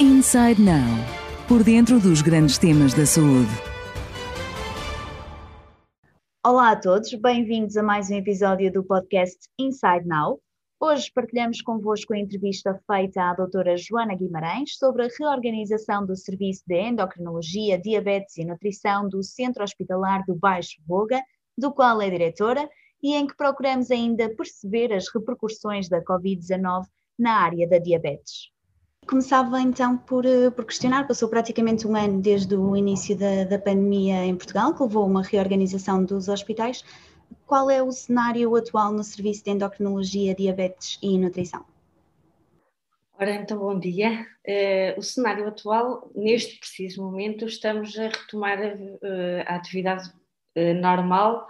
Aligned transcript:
Inside 0.00 0.60
Now 0.60 1.06
por 1.46 1.62
dentro 1.62 2.00
dos 2.00 2.20
grandes 2.20 2.58
temas 2.58 2.92
da 2.94 3.06
saúde. 3.06 3.48
Olá 6.44 6.72
a 6.72 6.76
todos, 6.76 7.14
bem-vindos 7.14 7.76
a 7.76 7.82
mais 7.82 8.10
um 8.10 8.16
episódio 8.16 8.72
do 8.72 8.82
podcast 8.82 9.38
Inside 9.56 10.04
Now. 10.04 10.40
Hoje 10.80 11.12
partilhamos 11.14 11.62
convosco 11.62 12.12
a 12.12 12.18
entrevista 12.18 12.76
feita 12.90 13.22
à 13.22 13.34
doutora 13.34 13.76
Joana 13.76 14.16
Guimarães 14.16 14.76
sobre 14.76 15.04
a 15.04 15.08
reorganização 15.16 16.04
do 16.04 16.16
Serviço 16.16 16.64
de 16.66 16.74
Endocrinologia, 16.74 17.80
Diabetes 17.80 18.36
e 18.36 18.44
Nutrição 18.44 19.08
do 19.08 19.22
Centro 19.22 19.62
Hospitalar 19.62 20.24
do 20.26 20.34
Baixo 20.34 20.82
Voga, 20.88 21.22
do 21.56 21.72
qual 21.72 22.02
é 22.02 22.10
diretora, 22.10 22.68
e 23.00 23.14
em 23.14 23.28
que 23.28 23.36
procuramos 23.36 23.92
ainda 23.92 24.28
perceber 24.34 24.92
as 24.92 25.06
repercussões 25.14 25.88
da 25.88 26.02
Covid-19 26.02 26.82
na 27.16 27.34
área 27.34 27.68
da 27.68 27.78
diabetes. 27.78 28.53
Começava 29.06 29.60
então 29.60 29.96
por, 29.98 30.24
eh, 30.24 30.50
por, 30.50 30.64
questionar, 30.64 31.06
passou 31.06 31.28
praticamente 31.28 31.86
um 31.86 31.94
ano 31.94 32.20
desde 32.20 32.54
o 32.54 32.74
início 32.74 33.16
da, 33.16 33.44
da 33.44 33.58
pandemia 33.58 34.24
em 34.24 34.34
Portugal, 34.34 34.74
que 34.74 34.82
levou 34.82 35.02
a 35.02 35.06
uma 35.06 35.22
reorganização 35.22 36.02
dos 36.04 36.28
hospitais. 36.28 36.84
Qual 37.46 37.70
é 37.70 37.82
o 37.82 37.92
cenário 37.92 38.54
atual 38.56 38.92
no 38.92 39.04
Serviço 39.04 39.44
de 39.44 39.50
Endocrinologia, 39.50 40.34
Diabetes 40.34 40.98
e 41.02 41.18
Nutrição? 41.18 41.64
Ora, 43.18 43.34
então, 43.34 43.58
bom 43.58 43.78
dia. 43.78 44.26
Uh, 44.46 44.98
o 44.98 45.02
cenário 45.02 45.46
atual, 45.46 46.10
neste 46.14 46.58
preciso 46.58 47.02
momento, 47.02 47.46
estamos 47.46 47.96
a 47.98 48.08
retomar 48.08 48.58
a, 48.58 48.74
uh, 48.74 49.44
a 49.46 49.54
atividade 49.54 50.10
uh, 50.56 50.74
normal, 50.80 51.46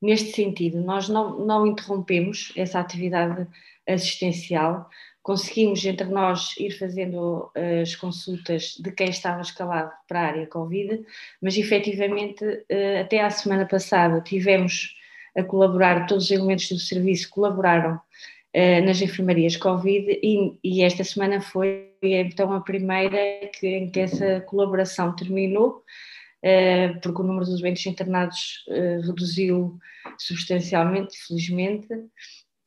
neste 0.00 0.32
sentido. 0.32 0.80
Nós 0.80 1.08
não, 1.08 1.44
não 1.44 1.66
interrompemos 1.66 2.52
essa 2.56 2.80
atividade 2.80 3.46
assistencial, 3.86 4.88
conseguimos 5.22 5.84
entre 5.84 6.06
nós 6.08 6.56
ir 6.58 6.72
fazendo 6.72 7.50
eh, 7.54 7.82
as 7.82 7.94
consultas 7.94 8.76
de 8.78 8.90
quem 8.90 9.08
estava 9.08 9.40
escalado 9.40 9.92
para 10.08 10.20
a 10.20 10.26
área 10.26 10.46
Covid, 10.46 11.04
mas 11.40 11.56
efetivamente 11.56 12.44
eh, 12.68 13.00
até 13.00 13.20
à 13.20 13.30
semana 13.30 13.64
passada 13.64 14.20
tivemos 14.20 14.96
a 15.36 15.42
colaborar, 15.42 16.06
todos 16.06 16.24
os 16.24 16.30
elementos 16.30 16.68
do 16.68 16.78
serviço 16.78 17.30
colaboraram 17.30 18.00
eh, 18.52 18.80
nas 18.80 19.00
enfermarias 19.00 19.56
Covid 19.56 20.20
e, 20.22 20.58
e, 20.62 20.82
esta 20.82 21.04
semana 21.04 21.40
foi 21.40 21.90
então 22.02 22.52
a 22.52 22.60
primeira 22.60 23.48
que, 23.58 23.66
em 23.66 23.90
que 23.90 24.00
essa 24.00 24.40
colaboração 24.40 25.14
terminou, 25.14 25.84
porque 27.00 27.22
o 27.22 27.24
número 27.24 27.46
dos 27.46 27.60
doentes 27.60 27.86
internados 27.86 28.64
reduziu 29.06 29.78
substancialmente, 30.18 31.16
felizmente, 31.16 31.86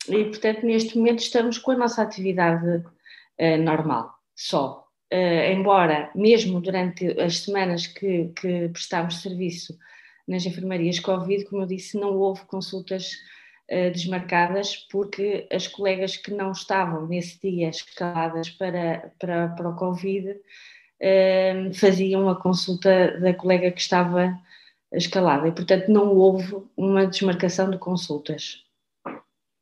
e, 0.08 0.24
portanto, 0.24 0.64
neste 0.64 0.96
momento 0.96 1.20
estamos 1.20 1.58
com 1.58 1.72
a 1.72 1.76
nossa 1.76 2.02
atividade 2.02 2.66
uh, 2.76 3.56
normal, 3.62 4.14
só. 4.34 4.86
Uh, 5.12 5.52
embora, 5.52 6.10
mesmo 6.14 6.60
durante 6.60 7.18
as 7.20 7.38
semanas 7.40 7.86
que, 7.86 8.32
que 8.40 8.68
prestámos 8.70 9.22
serviço 9.22 9.76
nas 10.26 10.44
enfermarias 10.44 10.98
Covid, 10.98 11.44
como 11.44 11.62
eu 11.62 11.66
disse, 11.66 11.96
não 11.96 12.16
houve 12.16 12.44
consultas 12.46 13.12
uh, 13.70 13.90
desmarcadas, 13.92 14.76
porque 14.90 15.46
as 15.50 15.68
colegas 15.68 16.16
que 16.16 16.32
não 16.32 16.50
estavam 16.50 17.06
nesse 17.06 17.40
dia 17.40 17.68
escaladas 17.68 18.50
para, 18.50 19.12
para, 19.18 19.48
para 19.48 19.68
o 19.68 19.76
Covid 19.76 20.30
uh, 20.30 21.74
faziam 21.74 22.28
a 22.28 22.34
consulta 22.34 23.18
da 23.20 23.32
colega 23.32 23.70
que 23.70 23.80
estava 23.80 24.36
escalada 24.92 25.48
e, 25.48 25.52
portanto, 25.52 25.88
não 25.88 26.14
houve 26.14 26.56
uma 26.76 27.06
desmarcação 27.06 27.70
de 27.70 27.78
consultas 27.78 28.65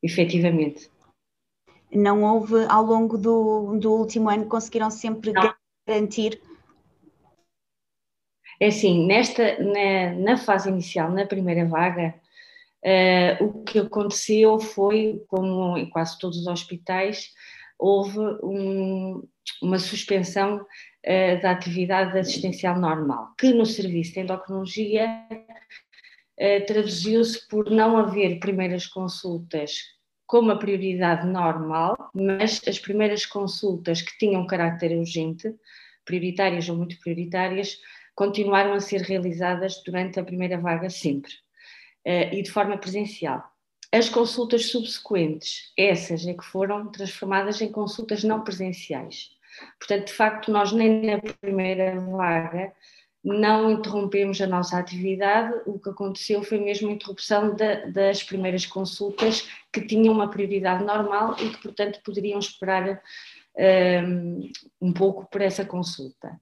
efetivamente. 0.05 0.91
Não 1.91 2.23
houve, 2.23 2.65
ao 2.69 2.85
longo 2.85 3.17
do, 3.17 3.79
do 3.79 3.93
último 3.93 4.29
ano, 4.29 4.47
conseguiram 4.47 4.91
sempre 4.91 5.33
Não. 5.33 5.55
garantir? 5.87 6.41
É 8.61 8.67
assim, 8.67 9.07
nesta, 9.07 9.59
na, 9.63 10.13
na 10.15 10.37
fase 10.37 10.69
inicial, 10.69 11.11
na 11.11 11.27
primeira 11.27 11.65
vaga, 11.67 12.15
uh, 12.85 13.45
o 13.45 13.65
que 13.65 13.79
aconteceu 13.79 14.59
foi, 14.59 15.25
como 15.29 15.77
em 15.79 15.89
quase 15.89 16.19
todos 16.19 16.39
os 16.39 16.47
hospitais, 16.47 17.31
houve 17.79 18.19
um, 18.43 19.27
uma 19.63 19.79
suspensão 19.79 20.59
uh, 20.59 21.43
da 21.43 21.51
atividade 21.51 22.19
assistencial 22.19 22.79
normal, 22.79 23.35
que 23.39 23.53
no 23.53 23.67
serviço 23.67 24.15
de 24.15 24.21
endocrinologia 24.21 25.27
uh, 25.31 26.67
traduziu-se 26.67 27.47
por 27.49 27.71
não 27.71 27.97
haver 27.97 28.39
primeiras 28.39 28.87
consultas 28.87 29.95
com 30.35 30.41
uma 30.41 30.59
prioridade 30.59 31.29
normal, 31.29 32.11
mas 32.13 32.61
as 32.67 32.77
primeiras 32.77 33.25
consultas 33.25 34.03
que 34.03 34.19
tinham 34.19 34.45
caráter 34.49 34.91
urgente, 34.91 35.55
prioritárias 36.05 36.69
ou 36.69 36.77
muito 36.77 36.99
prioritárias, 36.99 37.79
continuaram 38.17 38.73
a 38.73 38.81
ser 38.81 39.03
realizadas 39.03 39.81
durante 39.87 40.19
a 40.19 40.25
primeira 40.25 40.59
vaga 40.59 40.91
sempre 40.91 41.31
uh, 42.05 42.35
e 42.35 42.43
de 42.43 42.51
forma 42.51 42.77
presencial. 42.77 43.45
As 43.93 44.09
consultas 44.09 44.71
subsequentes, 44.71 45.73
essas 45.79 46.27
é 46.27 46.35
que 46.35 46.45
foram 46.45 46.91
transformadas 46.91 47.63
em 47.63 47.71
consultas 47.71 48.25
não 48.25 48.43
presenciais. 48.43 49.31
Portanto, 49.79 50.09
de 50.09 50.15
facto, 50.15 50.51
nós 50.51 50.73
nem 50.73 51.01
na 51.01 51.21
primeira 51.41 52.01
vaga 52.01 52.73
não 53.25 53.71
interrompemos 53.71 54.41
a 54.41 54.47
nossa 54.47 54.79
atividade, 54.79 55.55
o 55.67 55.79
que 55.79 55.89
aconteceu 55.89 56.43
foi 56.43 56.59
mesmo 56.59 56.89
a 56.91 56.93
interrupção 56.93 57.57
da, 57.57 57.87
das 57.87 58.23
primeiras 58.23 58.67
consultas 58.67 59.49
que 59.73 59.81
tinham 59.81 60.13
uma 60.13 60.31
prioridade 60.31 60.85
normal 60.85 61.35
e 61.39 61.49
que, 61.49 61.63
portanto, 61.63 62.01
poderiam 62.05 62.39
esperar 62.39 63.01
um, 64.07 64.51
um 64.81 64.93
pouco 64.93 65.27
por 65.31 65.41
essa 65.41 65.65
consulta. 65.65 66.39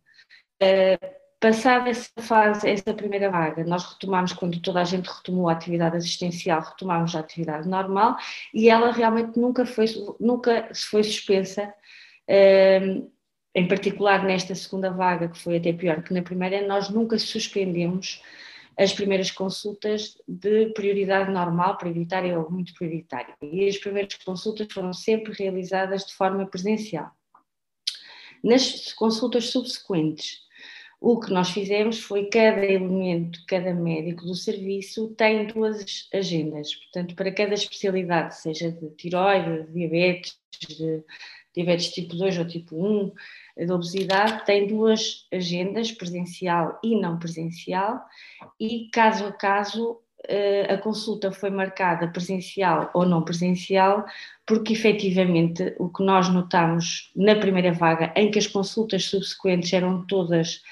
Uh, 0.60 1.22
Passada 1.42 1.90
essa 1.90 2.08
fase, 2.20 2.70
essa 2.70 2.94
primeira 2.94 3.28
vaga, 3.28 3.64
nós 3.64 3.82
retomamos, 3.84 4.32
quando 4.32 4.62
toda 4.62 4.80
a 4.80 4.84
gente 4.84 5.06
retomou 5.06 5.48
a 5.48 5.52
atividade 5.52 5.96
assistencial, 5.96 6.60
retomamos 6.60 7.16
a 7.16 7.18
atividade 7.18 7.68
normal 7.68 8.16
e 8.54 8.70
ela 8.70 8.92
realmente 8.92 9.36
nunca 9.36 9.66
foi, 9.66 9.86
nunca 10.20 10.68
foi 10.72 11.02
suspensa. 11.02 11.74
Um, 12.28 13.10
em 13.54 13.68
particular 13.68 14.24
nesta 14.24 14.54
segunda 14.54 14.90
vaga, 14.90 15.28
que 15.28 15.38
foi 15.38 15.56
até 15.56 15.72
pior 15.72 16.02
que 16.02 16.14
na 16.14 16.22
primeira, 16.22 16.66
nós 16.66 16.88
nunca 16.88 17.18
suspendemos 17.18 18.22
as 18.78 18.92
primeiras 18.92 19.30
consultas 19.30 20.16
de 20.26 20.66
prioridade 20.72 21.30
normal, 21.30 21.76
prioritária 21.76 22.38
ou 22.38 22.50
muito 22.50 22.72
prioritária. 22.74 23.34
E 23.42 23.68
as 23.68 23.76
primeiras 23.76 24.14
consultas 24.14 24.66
foram 24.72 24.92
sempre 24.92 25.32
realizadas 25.34 26.06
de 26.06 26.14
forma 26.14 26.46
presencial. 26.46 27.10
Nas 28.42 28.92
consultas 28.94 29.50
subsequentes, 29.50 30.40
o 31.00 31.18
que 31.18 31.32
nós 31.32 31.50
fizemos 31.50 32.00
foi 32.00 32.26
cada 32.26 32.64
elemento, 32.64 33.40
cada 33.46 33.74
médico 33.74 34.24
do 34.24 34.34
serviço 34.34 35.08
tem 35.16 35.46
duas 35.46 36.08
agendas. 36.14 36.74
Portanto, 36.76 37.14
para 37.14 37.32
cada 37.32 37.54
especialidade, 37.54 38.36
seja 38.36 38.70
de 38.70 38.88
tiroide, 38.90 39.64
de 39.64 39.72
diabetes, 39.72 40.38
de 40.68 41.04
diabetes 41.54 41.90
tipo 41.90 42.16
2 42.16 42.38
ou 42.38 42.46
tipo 42.46 42.76
1, 42.76 43.12
da 43.66 43.74
obesidade 43.74 44.44
tem 44.44 44.66
duas 44.66 45.26
agendas, 45.32 45.92
presencial 45.92 46.78
e 46.82 46.98
não 46.98 47.18
presencial, 47.18 48.00
e 48.58 48.88
caso 48.92 49.26
a 49.26 49.32
caso 49.32 50.00
eh, 50.28 50.72
a 50.72 50.78
consulta 50.78 51.32
foi 51.32 51.50
marcada 51.50 52.08
presencial 52.08 52.90
ou 52.94 53.04
não 53.04 53.22
presencial, 53.24 54.04
porque 54.46 54.72
efetivamente 54.72 55.74
o 55.78 55.88
que 55.88 56.02
nós 56.04 56.28
notamos 56.28 57.10
na 57.16 57.34
primeira 57.34 57.72
vaga, 57.72 58.12
em 58.16 58.30
que 58.30 58.38
as 58.38 58.46
consultas 58.46 59.04
subsequentes 59.06 59.72
eram 59.72 60.06
todas 60.06 60.62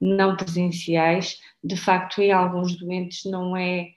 não 0.00 0.36
presenciais, 0.36 1.40
de 1.62 1.76
facto 1.76 2.20
em 2.20 2.32
alguns 2.32 2.76
doentes 2.76 3.24
não 3.24 3.56
é. 3.56 3.92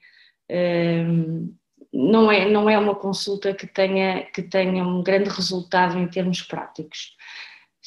Um, 0.49 1.49
eh, 1.49 1.64
não 1.95 2.31
é, 2.31 2.49
não 2.49 2.69
é 2.69 2.77
uma 2.77 2.95
consulta 2.95 3.53
que 3.53 3.65
tenha, 3.65 4.23
que 4.25 4.43
tenha 4.43 4.83
um 4.83 5.01
grande 5.01 5.29
resultado 5.29 5.97
em 5.97 6.07
termos 6.07 6.41
práticos 6.41 7.15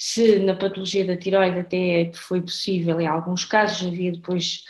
se 0.00 0.38
na 0.38 0.54
patologia 0.54 1.04
da 1.04 1.16
tiroide 1.16 1.58
até 1.58 2.12
foi 2.14 2.40
possível, 2.40 3.00
em 3.00 3.08
alguns 3.08 3.44
casos 3.44 3.84
havia 3.84 4.12
depois 4.12 4.62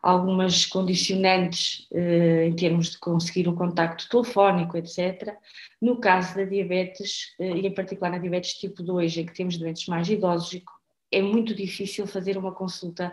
algumas 0.00 0.64
condicionantes 0.64 1.88
eh, 1.92 2.46
em 2.46 2.54
termos 2.54 2.90
de 2.92 2.98
conseguir 2.98 3.48
o 3.48 3.56
contacto 3.56 4.08
telefónico, 4.08 4.76
etc. 4.76 5.34
No 5.82 5.98
caso 5.98 6.36
da 6.36 6.44
diabetes, 6.44 7.34
eh, 7.40 7.56
e 7.56 7.66
em 7.66 7.74
particular 7.74 8.12
na 8.12 8.18
diabetes 8.18 8.52
tipo 8.52 8.80
2, 8.80 9.16
em 9.16 9.26
que 9.26 9.34
temos 9.34 9.58
doentes 9.58 9.86
mais 9.88 10.08
idosos, 10.08 10.62
é 11.16 11.22
muito 11.22 11.54
difícil 11.54 12.06
fazer 12.06 12.36
uma 12.36 12.52
consulta 12.52 13.12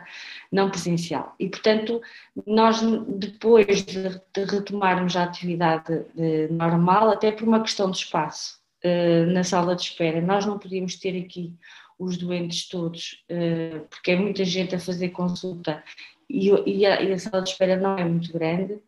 não 0.51 0.69
presencial. 0.69 1.35
E, 1.39 1.49
portanto, 1.49 2.01
nós, 2.45 2.81
depois 3.07 3.83
de, 3.83 4.09
retomarmos 4.45 5.15
a 5.15 5.23
atividade 5.23 6.05
eh, 6.17 6.47
normal, 6.49 7.09
até 7.09 7.31
por 7.31 7.47
uma 7.47 7.61
questão 7.61 7.89
de 7.89 7.97
espaço, 7.97 8.63
uh, 8.83 9.31
na 9.31 9.43
sala 9.43 9.75
de 9.75 9.83
espera. 9.83 10.21
Nós 10.21 10.45
não 10.45 10.59
podíamos 10.59 10.95
ter 10.95 11.17
aqui 11.19 11.53
os 11.97 12.17
doentes 12.17 12.67
todos, 12.67 13.23
uh, 13.29 13.87
porque 13.89 14.11
é 14.11 14.15
muita 14.15 14.43
gente 14.43 14.75
a 14.75 14.79
fazer 14.79 15.09
consulta 15.09 15.83
e, 16.29 16.85
a, 16.85 17.19
sala 17.19 17.43
de 17.43 17.49
espera 17.49 17.75
não 17.75 17.97
é 17.97 18.03
muito 18.03 18.31
grande. 18.33 18.79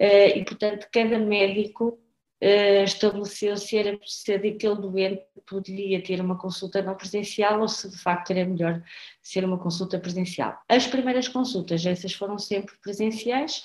E, 0.00 0.44
portanto, 0.44 0.86
cada 0.92 1.18
médico 1.18 1.98
uh, 2.42 2.84
estabeleceu 2.84 3.56
se 3.56 3.76
era 3.76 3.98
se 4.04 4.32
aquele 4.32 4.76
doente 4.76 5.22
poderia 5.46 6.02
ter 6.02 6.20
uma 6.20 6.36
consulta 6.36 6.82
não 6.82 6.94
presencial 6.94 7.60
ou 7.60 7.68
se 7.68 7.90
de 7.90 7.98
facto 7.98 8.30
era 8.30 8.44
melhor 8.44 8.82
ser 9.22 9.44
uma 9.44 9.58
consulta 9.58 9.98
presencial. 9.98 10.56
As 10.68 10.86
primeiras 10.86 11.28
consultas, 11.28 11.84
essas 11.84 12.12
foram 12.12 12.38
sempre 12.38 12.74
presenciais 12.82 13.62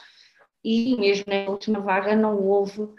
e 0.64 0.96
mesmo 0.98 1.26
na 1.28 1.50
última 1.50 1.80
vaga 1.80 2.16
não 2.16 2.42
houve 2.42 2.82
uh, 2.82 2.94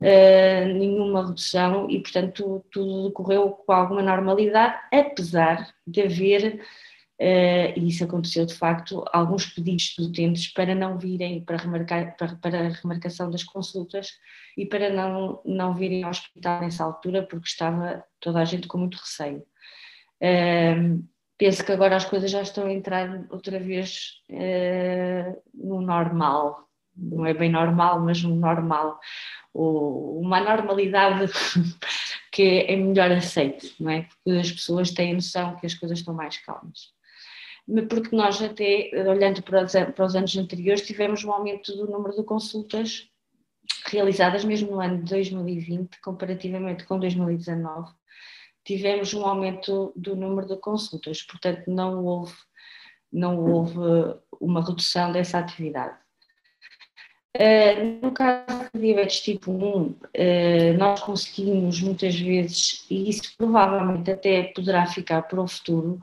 nenhuma 0.00 1.26
redução 1.26 1.90
e 1.90 2.00
portanto 2.00 2.64
tudo 2.70 3.08
decorreu 3.08 3.50
com 3.50 3.72
alguma 3.72 4.02
normalidade, 4.02 4.78
apesar 4.92 5.74
de 5.86 6.02
haver 6.02 6.60
Uh, 7.20 7.74
e 7.76 7.88
isso 7.88 8.04
aconteceu 8.04 8.46
de 8.46 8.54
facto, 8.54 9.04
alguns 9.12 9.44
pedidos 9.46 9.96
de 9.98 10.04
utentes 10.04 10.52
para 10.52 10.72
não 10.72 10.96
virem 10.96 11.44
para, 11.44 11.56
remarcar, 11.56 12.16
para, 12.16 12.36
para 12.36 12.66
a 12.66 12.68
remarcação 12.68 13.28
das 13.28 13.42
consultas 13.42 14.12
e 14.56 14.64
para 14.64 14.88
não, 14.88 15.42
não 15.44 15.74
virem 15.74 16.04
ao 16.04 16.10
hospital 16.10 16.60
nessa 16.60 16.84
altura, 16.84 17.24
porque 17.24 17.48
estava 17.48 18.04
toda 18.20 18.40
a 18.40 18.44
gente 18.44 18.68
com 18.68 18.78
muito 18.78 18.98
receio. 18.98 19.42
Uh, 20.22 21.04
penso 21.36 21.64
que 21.64 21.72
agora 21.72 21.96
as 21.96 22.04
coisas 22.04 22.30
já 22.30 22.40
estão 22.40 22.66
a 22.66 22.72
entrar 22.72 23.26
outra 23.30 23.58
vez 23.58 24.22
uh, 24.30 25.42
no 25.52 25.80
normal, 25.80 26.68
não 26.96 27.26
é 27.26 27.34
bem 27.34 27.50
normal, 27.50 27.98
mas 27.98 28.22
no 28.22 28.36
normal, 28.36 29.00
uma 29.52 30.40
normalidade 30.40 31.32
que 32.30 32.60
é 32.68 32.76
melhor 32.76 33.10
aceite, 33.10 33.74
não 33.80 33.90
é? 33.90 34.02
Porque 34.02 34.38
as 34.38 34.52
pessoas 34.52 34.92
têm 34.92 35.10
a 35.10 35.14
noção 35.14 35.56
que 35.56 35.66
as 35.66 35.74
coisas 35.74 35.98
estão 35.98 36.14
mais 36.14 36.38
calmas 36.38 36.96
porque 37.88 38.16
nós 38.16 38.40
até, 38.40 38.90
olhando 39.06 39.42
para 39.42 39.64
os, 39.64 39.72
para 39.72 40.04
os 40.04 40.16
anos 40.16 40.36
anteriores, 40.36 40.86
tivemos 40.86 41.22
um 41.24 41.32
aumento 41.32 41.76
do 41.76 41.90
número 41.90 42.16
de 42.16 42.22
consultas 42.22 43.08
realizadas 43.86 44.44
mesmo 44.44 44.72
no 44.72 44.80
ano 44.80 44.98
de 45.02 45.10
2020, 45.10 46.00
comparativamente 46.00 46.84
com 46.84 46.98
2019, 46.98 47.92
tivemos 48.64 49.14
um 49.14 49.24
aumento 49.24 49.92
do 49.96 50.14
número 50.14 50.46
de 50.46 50.56
consultas, 50.56 51.22
portanto 51.22 51.64
não 51.68 52.04
houve, 52.04 52.34
não 53.12 53.38
houve 53.38 53.78
uma 54.40 54.64
redução 54.64 55.12
dessa 55.12 55.38
atividade. 55.38 55.96
Uh, 57.36 58.04
no 58.04 58.10
caso 58.12 58.68
de 58.74 58.80
diabetes 58.80 59.20
tipo 59.20 59.52
1, 59.52 59.82
uh, 59.82 59.96
nós 60.76 61.00
conseguimos 61.00 61.80
muitas 61.80 62.18
vezes, 62.18 62.84
e 62.90 63.08
isso 63.08 63.34
provavelmente 63.36 64.10
até 64.10 64.44
poderá 64.54 64.86
ficar 64.86 65.22
para 65.22 65.40
o 65.40 65.46
futuro, 65.46 66.00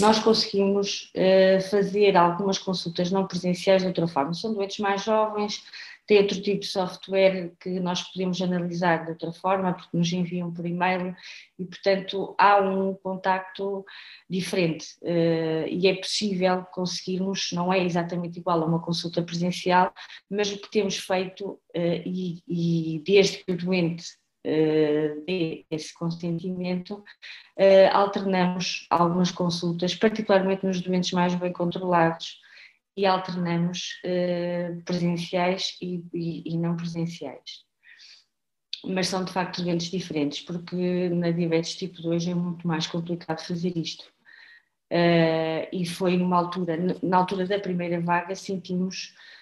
nós 0.00 0.18
conseguimos 0.18 1.12
uh, 1.14 1.60
fazer 1.70 2.16
algumas 2.16 2.58
consultas 2.58 3.10
não 3.10 3.26
presenciais 3.26 3.82
de 3.82 3.88
outra 3.88 4.08
forma. 4.08 4.34
São 4.34 4.54
doentes 4.54 4.78
mais 4.78 5.02
jovens, 5.02 5.62
têm 6.06 6.18
outro 6.18 6.42
tipo 6.42 6.60
de 6.60 6.66
software 6.66 7.52
que 7.60 7.78
nós 7.78 8.02
podemos 8.02 8.42
analisar 8.42 9.04
de 9.04 9.12
outra 9.12 9.32
forma, 9.32 9.74
porque 9.74 9.96
nos 9.96 10.12
enviam 10.12 10.52
por 10.52 10.66
e-mail 10.66 11.14
e, 11.58 11.64
portanto, 11.64 12.34
há 12.36 12.60
um 12.60 12.94
contacto 12.94 13.84
diferente 14.28 14.86
uh, 15.02 15.68
e 15.68 15.86
é 15.86 15.94
possível 15.94 16.64
conseguirmos, 16.72 17.50
não 17.52 17.72
é 17.72 17.84
exatamente 17.84 18.40
igual 18.40 18.60
a 18.62 18.66
uma 18.66 18.80
consulta 18.80 19.22
presencial, 19.22 19.92
mas 20.28 20.50
o 20.50 20.58
que 20.58 20.70
temos 20.70 20.96
feito 20.96 21.50
uh, 21.50 21.60
e, 22.04 22.42
e 22.48 23.02
desde 23.06 23.44
que 23.44 23.52
o 23.52 23.56
doente 23.56 24.19
dê 24.44 25.64
esse 25.70 25.92
consentimento, 25.94 26.94
uh, 26.94 27.90
alternamos 27.92 28.86
algumas 28.90 29.30
consultas, 29.30 29.94
particularmente 29.94 30.66
nos 30.66 30.80
doentes 30.80 31.12
mais 31.12 31.34
bem 31.34 31.52
controlados, 31.52 32.40
e 32.96 33.06
alternamos 33.06 34.00
uh, 34.04 34.82
presenciais 34.84 35.76
e, 35.80 36.56
não 36.58 36.76
presenciais. 36.76 37.64
Mas 38.84 39.08
são 39.08 39.24
de 39.24 39.32
facto 39.32 39.62
doentes 39.62 39.90
diferentes, 39.90 40.40
porque 40.40 41.08
na 41.10 41.30
diabetes 41.30 41.76
tipo 41.76 42.00
2 42.02 42.28
é 42.28 42.34
muito 42.34 42.66
mais 42.66 42.86
complicado 42.86 43.40
fazer 43.40 43.76
isto. 43.76 44.04
Uh, 44.92 45.68
e 45.72 45.86
foi 45.86 46.16
numa 46.16 46.36
altura, 46.36 46.76
na 47.02 47.16
altura 47.18 47.46
da 47.46 47.60
primeira 47.60 48.00
vaga, 48.00 48.34
sentimos 48.34 49.14
eh, 49.14 49.39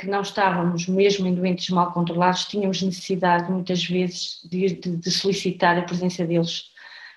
que 0.00 0.08
não 0.08 0.22
estávamos, 0.22 0.88
mesmo 0.88 1.28
em 1.28 1.34
doentes 1.34 1.70
mal 1.70 1.92
controlados, 1.92 2.44
tínhamos 2.44 2.82
necessidade 2.82 3.50
muitas 3.52 3.84
vezes 3.84 4.40
de, 4.42 4.74
de, 4.74 4.96
de 4.96 5.10
solicitar 5.12 5.78
a 5.78 5.82
presença 5.82 6.26
deles 6.26 6.72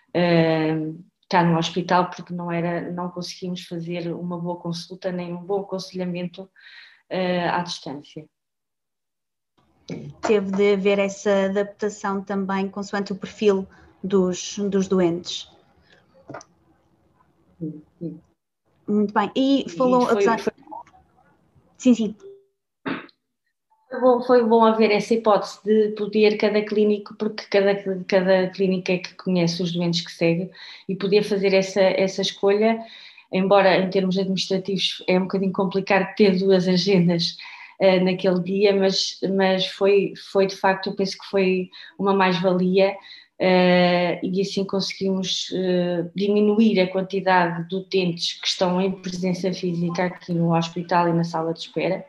uh, 0.10 1.04
cá 1.28 1.44
no 1.44 1.58
hospital, 1.58 2.12
porque 2.12 2.32
não, 2.32 2.52
era, 2.52 2.92
não 2.92 3.10
conseguimos 3.10 3.66
fazer 3.66 4.14
uma 4.14 4.38
boa 4.38 4.58
consulta 4.58 5.12
nem 5.12 5.34
um 5.34 5.44
bom 5.44 5.62
aconselhamento 5.62 6.44
uh, 6.44 7.50
à 7.54 7.64
distância. 7.64 8.24
Teve 10.22 10.52
de 10.52 10.74
haver 10.74 11.00
essa 11.00 11.46
adaptação 11.46 12.24
também 12.24 12.70
consoante 12.70 13.14
o 13.14 13.16
perfil 13.16 13.68
dos, 14.04 14.60
dos 14.60 14.88
doentes. 14.88 15.50
Sim, 17.58 17.82
sim. 17.98 18.22
Muito 18.88 19.12
bem. 19.12 19.32
E 19.36 19.68
falou. 19.72 20.04
E 20.04 20.06
foi, 20.06 20.14
apesar... 20.14 20.40
foi... 20.40 20.54
Sim, 21.78 21.96
sim 21.96 22.16
bom, 24.00 24.22
foi 24.22 24.44
bom 24.44 24.64
haver 24.64 24.92
essa 24.92 25.14
hipótese 25.14 25.60
de 25.64 25.90
poder 25.96 26.38
cada 26.38 26.62
clínico, 26.62 27.16
porque 27.16 27.44
cada, 27.50 27.76
cada 28.08 28.50
clínica 28.50 28.94
é 28.94 28.98
que 28.98 29.14
conhece 29.16 29.62
os 29.62 29.72
doentes 29.72 30.02
que 30.02 30.12
segue, 30.12 30.50
e 30.88 30.96
poder 30.96 31.24
fazer 31.24 31.54
essa, 31.54 31.82
essa 31.82 32.22
escolha, 32.22 32.80
embora 33.32 33.78
em 33.78 33.90
termos 33.90 34.18
administrativos 34.18 35.04
é 35.08 35.18
um 35.18 35.24
bocadinho 35.24 35.52
complicado 35.52 36.14
ter 36.16 36.38
duas 36.38 36.68
agendas 36.68 37.38
uh, 37.82 38.04
naquele 38.04 38.40
dia, 38.42 38.76
mas, 38.76 39.20
mas 39.36 39.68
foi, 39.68 40.14
foi 40.32 40.48
de 40.48 40.56
facto, 40.56 40.88
eu 40.88 40.96
penso 40.96 41.18
que 41.18 41.26
foi 41.26 41.70
uma 41.98 42.14
mais-valia. 42.14 42.96
Uh, 43.42 44.24
e 44.24 44.40
assim 44.42 44.64
conseguimos 44.64 45.50
uh, 45.50 46.10
diminuir 46.16 46.80
a 46.80 46.88
quantidade 46.88 47.68
de 47.68 47.76
utentes 47.76 48.40
que 48.40 48.48
estão 48.48 48.80
em 48.80 48.92
presença 48.92 49.52
física 49.52 50.06
aqui 50.06 50.34
no 50.34 50.56
hospital 50.56 51.10
e 51.10 51.14
na 51.14 51.24
sala 51.24 51.52
de 51.52 51.62
espera, 51.62 52.06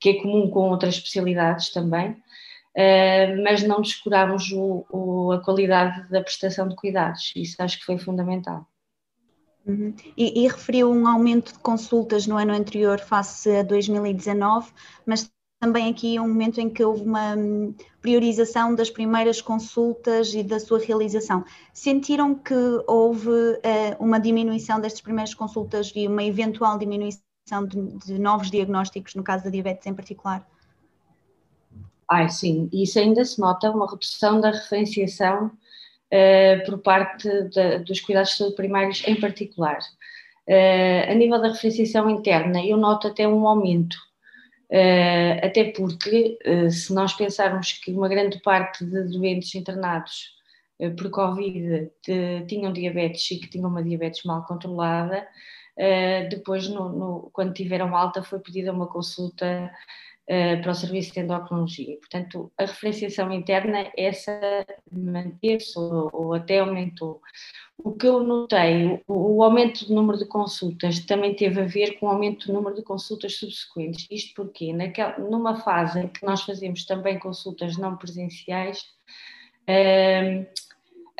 que 0.00 0.08
é 0.08 0.14
comum 0.14 0.48
com 0.50 0.70
outras 0.70 0.94
especialidades 0.94 1.70
também, 1.70 2.12
uh, 2.12 3.42
mas 3.44 3.62
não 3.62 3.82
descuramos 3.82 4.50
o, 4.50 4.86
o, 4.90 5.32
a 5.32 5.44
qualidade 5.44 6.08
da 6.08 6.22
prestação 6.22 6.66
de 6.66 6.74
cuidados, 6.74 7.32
isso 7.36 7.62
acho 7.62 7.78
que 7.78 7.84
foi 7.84 7.98
fundamental. 7.98 8.66
Uhum. 9.66 9.94
E, 10.16 10.42
e, 10.42 10.48
referiu 10.48 10.90
um 10.90 11.06
aumento 11.06 11.52
de 11.52 11.58
consultas 11.58 12.26
no 12.26 12.38
ano 12.38 12.52
anterior 12.52 12.98
face 12.98 13.54
a 13.56 13.62
2019, 13.62 14.72
mas 15.04 15.30
também 15.60 15.90
aqui 15.90 16.18
um 16.18 16.26
momento 16.26 16.58
em 16.58 16.70
que 16.70 16.82
houve 16.82 17.02
uma 17.02 17.36
hum, 17.36 17.74
priorização 18.00 18.74
das 18.74 18.88
primeiras 18.88 19.42
consultas 19.42 20.32
e 20.32 20.42
da 20.42 20.58
sua 20.58 20.78
realização. 20.78 21.44
Sentiram 21.74 22.34
que 22.34 22.54
houve 22.86 23.28
uh, 23.28 23.60
uma 24.00 24.18
diminuição 24.18 24.80
destas 24.80 25.02
primeiras 25.02 25.34
consultas 25.34 25.92
e 25.94 26.08
uma 26.08 26.24
eventual 26.24 26.78
diminuição 26.78 27.20
de, 27.66 27.98
de 27.98 28.18
novos 28.18 28.50
diagnósticos, 28.50 29.14
no 29.14 29.22
caso 29.22 29.44
da 29.44 29.50
diabetes 29.50 29.86
em 29.86 29.94
particular? 29.94 30.46
Ai, 32.10 32.28
sim, 32.28 32.68
isso 32.72 32.98
ainda 32.98 33.24
se 33.24 33.38
nota 33.40 33.70
uma 33.70 33.88
redução 33.88 34.40
da 34.40 34.50
referenciação 34.50 35.46
uh, 35.46 36.64
por 36.66 36.78
parte 36.78 37.28
dos 37.86 38.00
cuidados 38.00 38.30
de 38.30 38.36
saúde 38.36 38.56
primários 38.56 39.06
em 39.06 39.14
particular. 39.14 39.78
Uh, 40.48 41.08
a 41.08 41.14
nível 41.14 41.40
da 41.40 41.48
referenciação 41.48 42.10
interna, 42.10 42.64
eu 42.64 42.76
noto 42.76 43.06
até 43.06 43.28
um 43.28 43.46
aumento, 43.46 43.94
uh, 44.72 45.46
até 45.46 45.70
porque 45.70 46.36
se 46.68 46.92
nós 46.92 47.12
pensarmos 47.12 47.74
que 47.74 47.92
uma 47.92 48.08
grande 48.08 48.40
parte 48.40 48.84
de 48.84 49.04
doentes 49.04 49.54
internados 49.54 50.34
por 50.96 51.10
Covid 51.10 51.92
de, 52.04 52.44
tinham 52.46 52.72
diabetes 52.72 53.30
e 53.30 53.38
que 53.38 53.48
tinham 53.48 53.68
uma 53.68 53.84
diabetes 53.84 54.24
mal 54.24 54.44
controlada, 54.46 55.28
depois, 56.28 56.68
no, 56.68 56.88
no, 56.90 57.30
quando 57.32 57.54
tiveram 57.54 57.96
alta, 57.96 58.22
foi 58.22 58.38
pedida 58.38 58.72
uma 58.72 58.86
consulta 58.86 59.70
uh, 60.30 60.62
para 60.62 60.70
o 60.70 60.74
serviço 60.74 61.12
de 61.12 61.20
endocrinologia. 61.20 61.96
Portanto, 61.98 62.52
a 62.56 62.64
referenciação 62.64 63.32
interna, 63.32 63.90
essa 63.96 64.32
manteve-se 64.90 65.78
ou, 65.78 66.10
ou, 66.12 66.34
até 66.34 66.60
aumentou. 66.60 67.20
O 67.76 67.92
que 67.92 68.06
eu 68.06 68.22
notei, 68.22 69.02
o, 69.06 69.36
o, 69.36 69.42
aumento 69.42 69.86
do 69.86 69.94
número 69.94 70.18
de 70.18 70.26
consultas 70.26 71.00
também 71.00 71.34
teve 71.34 71.60
a 71.60 71.66
ver 71.66 71.98
com 71.98 72.06
o 72.06 72.10
aumento 72.10 72.46
do 72.46 72.52
número 72.52 72.76
de 72.76 72.82
consultas 72.82 73.36
subsequentes. 73.36 74.06
Isto 74.10 74.34
porque, 74.34 74.72
naquela, 74.72 75.18
numa 75.18 75.56
fase 75.56 76.00
em 76.00 76.08
que 76.08 76.24
nós 76.24 76.42
fazemos 76.42 76.84
também 76.84 77.18
consultas 77.18 77.76
não 77.76 77.96
presenciais, 77.96 78.80
uh, 79.68 80.46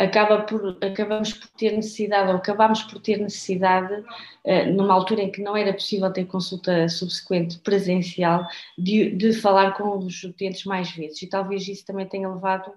acaba 0.00 0.42
por, 0.42 0.78
acabamos 0.82 1.34
por 1.34 1.48
ter 1.50 1.72
necessidade, 1.72 2.30
ou 2.30 2.36
acabámos 2.36 2.82
por 2.84 3.00
ter 3.00 3.18
necessidade, 3.18 3.94
uh, 3.94 4.72
numa 4.72 4.94
altura 4.94 5.22
em 5.22 5.30
que 5.30 5.42
não 5.42 5.56
era 5.56 5.74
possível 5.74 6.10
ter 6.10 6.24
consulta 6.24 6.88
subsequente 6.88 7.58
presencial, 7.58 8.46
de, 8.78 9.10
de 9.10 9.32
falar 9.34 9.76
com 9.76 9.98
os 9.98 10.24
utentes 10.24 10.64
mais 10.64 10.90
vezes. 10.90 11.20
E 11.22 11.28
talvez 11.28 11.68
isso 11.68 11.84
também 11.84 12.06
tenha 12.06 12.32
levado 12.32 12.72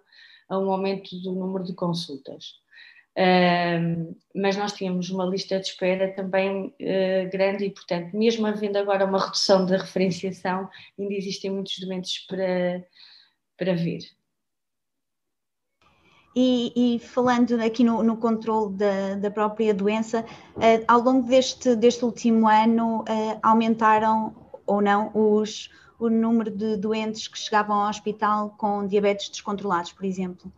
a 0.50 0.60
um 0.60 0.70
aumento 0.70 1.16
do 1.22 1.32
número 1.32 1.64
de 1.64 1.74
consultas. 1.74 2.62
Mas 4.36 4.58
nós 4.58 4.74
tínhamos 4.74 5.10
uma 5.10 5.26
lista 5.26 5.60
de 5.60 5.68
espera 5.68 6.12
também 6.14 6.68
uh, 6.68 7.30
grande 7.32 7.66
e, 7.66 7.70
portanto, 7.70 8.16
mesmo 8.18 8.46
havendo 8.46 8.78
agora 8.78 9.06
uma 9.06 9.24
redução 9.24 9.66
da 9.66 9.78
referenciação, 9.78 10.70
ainda 11.00 11.14
existem 11.14 11.52
muitos 11.52 11.80
doentes 11.80 12.26
para, 12.28 12.84
para 13.58 13.76
ver. 13.76 14.02
E, 16.36 16.96
e, 16.96 17.00
falando 17.00 17.62
aqui 17.62 17.84
no, 17.84 18.02
no 18.02 18.18
controle 18.18 18.74
da, 18.74 19.16
da, 19.16 19.30
própria 19.30 19.72
doença, 19.72 20.26
uh, 20.56 20.84
ao 20.88 21.00
longo 21.00 21.28
deste, 21.28 21.76
deste 21.76 22.04
último 22.04 22.48
ano 22.48 23.02
uh, 23.02 23.40
aumentaram 23.44 24.34
ou 24.66 24.82
não 24.82 25.12
os, 25.14 25.70
o 26.00 26.10
número 26.10 26.50
de 26.50 26.76
doentes 26.76 27.28
que 27.28 27.38
chegavam 27.38 27.76
ao 27.76 27.90
hospital 27.90 28.56
com 28.58 28.88
diabetes 28.88 29.30
descontrolados, 29.30 29.92
por 29.92 30.06
exemplo? 30.06 30.52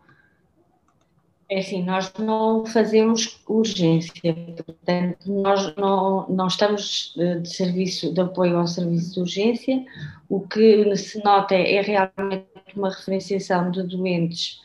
É 1.48 1.60
assim, 1.60 1.84
nós 1.84 2.12
não 2.17 2.65
fazemos 2.65 3.39
urgência, 3.48 4.34
portanto, 4.65 5.32
nós 5.32 5.75
não, 5.75 6.27
não 6.27 6.48
estamos 6.48 7.13
de 7.15 7.48
serviço 7.48 8.12
de 8.12 8.20
apoio 8.20 8.58
ao 8.58 8.65
serviço 8.65 9.13
de 9.13 9.20
urgência. 9.20 9.86
O 10.27 10.39
que 10.39 10.96
se 10.96 11.24
nota 11.24 11.53
é 11.53 11.82
realmente 11.82 12.48
uma 12.75 12.89
referenciação 12.89 13.70
de 13.70 13.84
doentes 13.84 14.60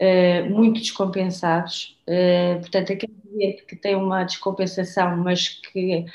uh, 0.00 0.50
muito 0.50 0.80
descompensados. 0.80 1.98
Uh, 2.06 2.60
portanto, 2.60 2.92
aquele 2.92 3.12
doente 3.24 3.64
que 3.64 3.76
tem 3.76 3.94
uma 3.94 4.24
descompensação, 4.24 5.16
mas 5.16 5.48
que 5.48 6.06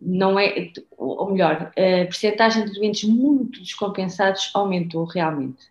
não 0.00 0.38
é, 0.38 0.70
ou 0.96 1.32
melhor, 1.32 1.72
a 1.72 2.04
percentagem 2.04 2.64
de 2.64 2.74
doentes 2.74 3.08
muito 3.08 3.60
descompensados 3.60 4.50
aumentou 4.54 5.04
realmente. 5.04 5.66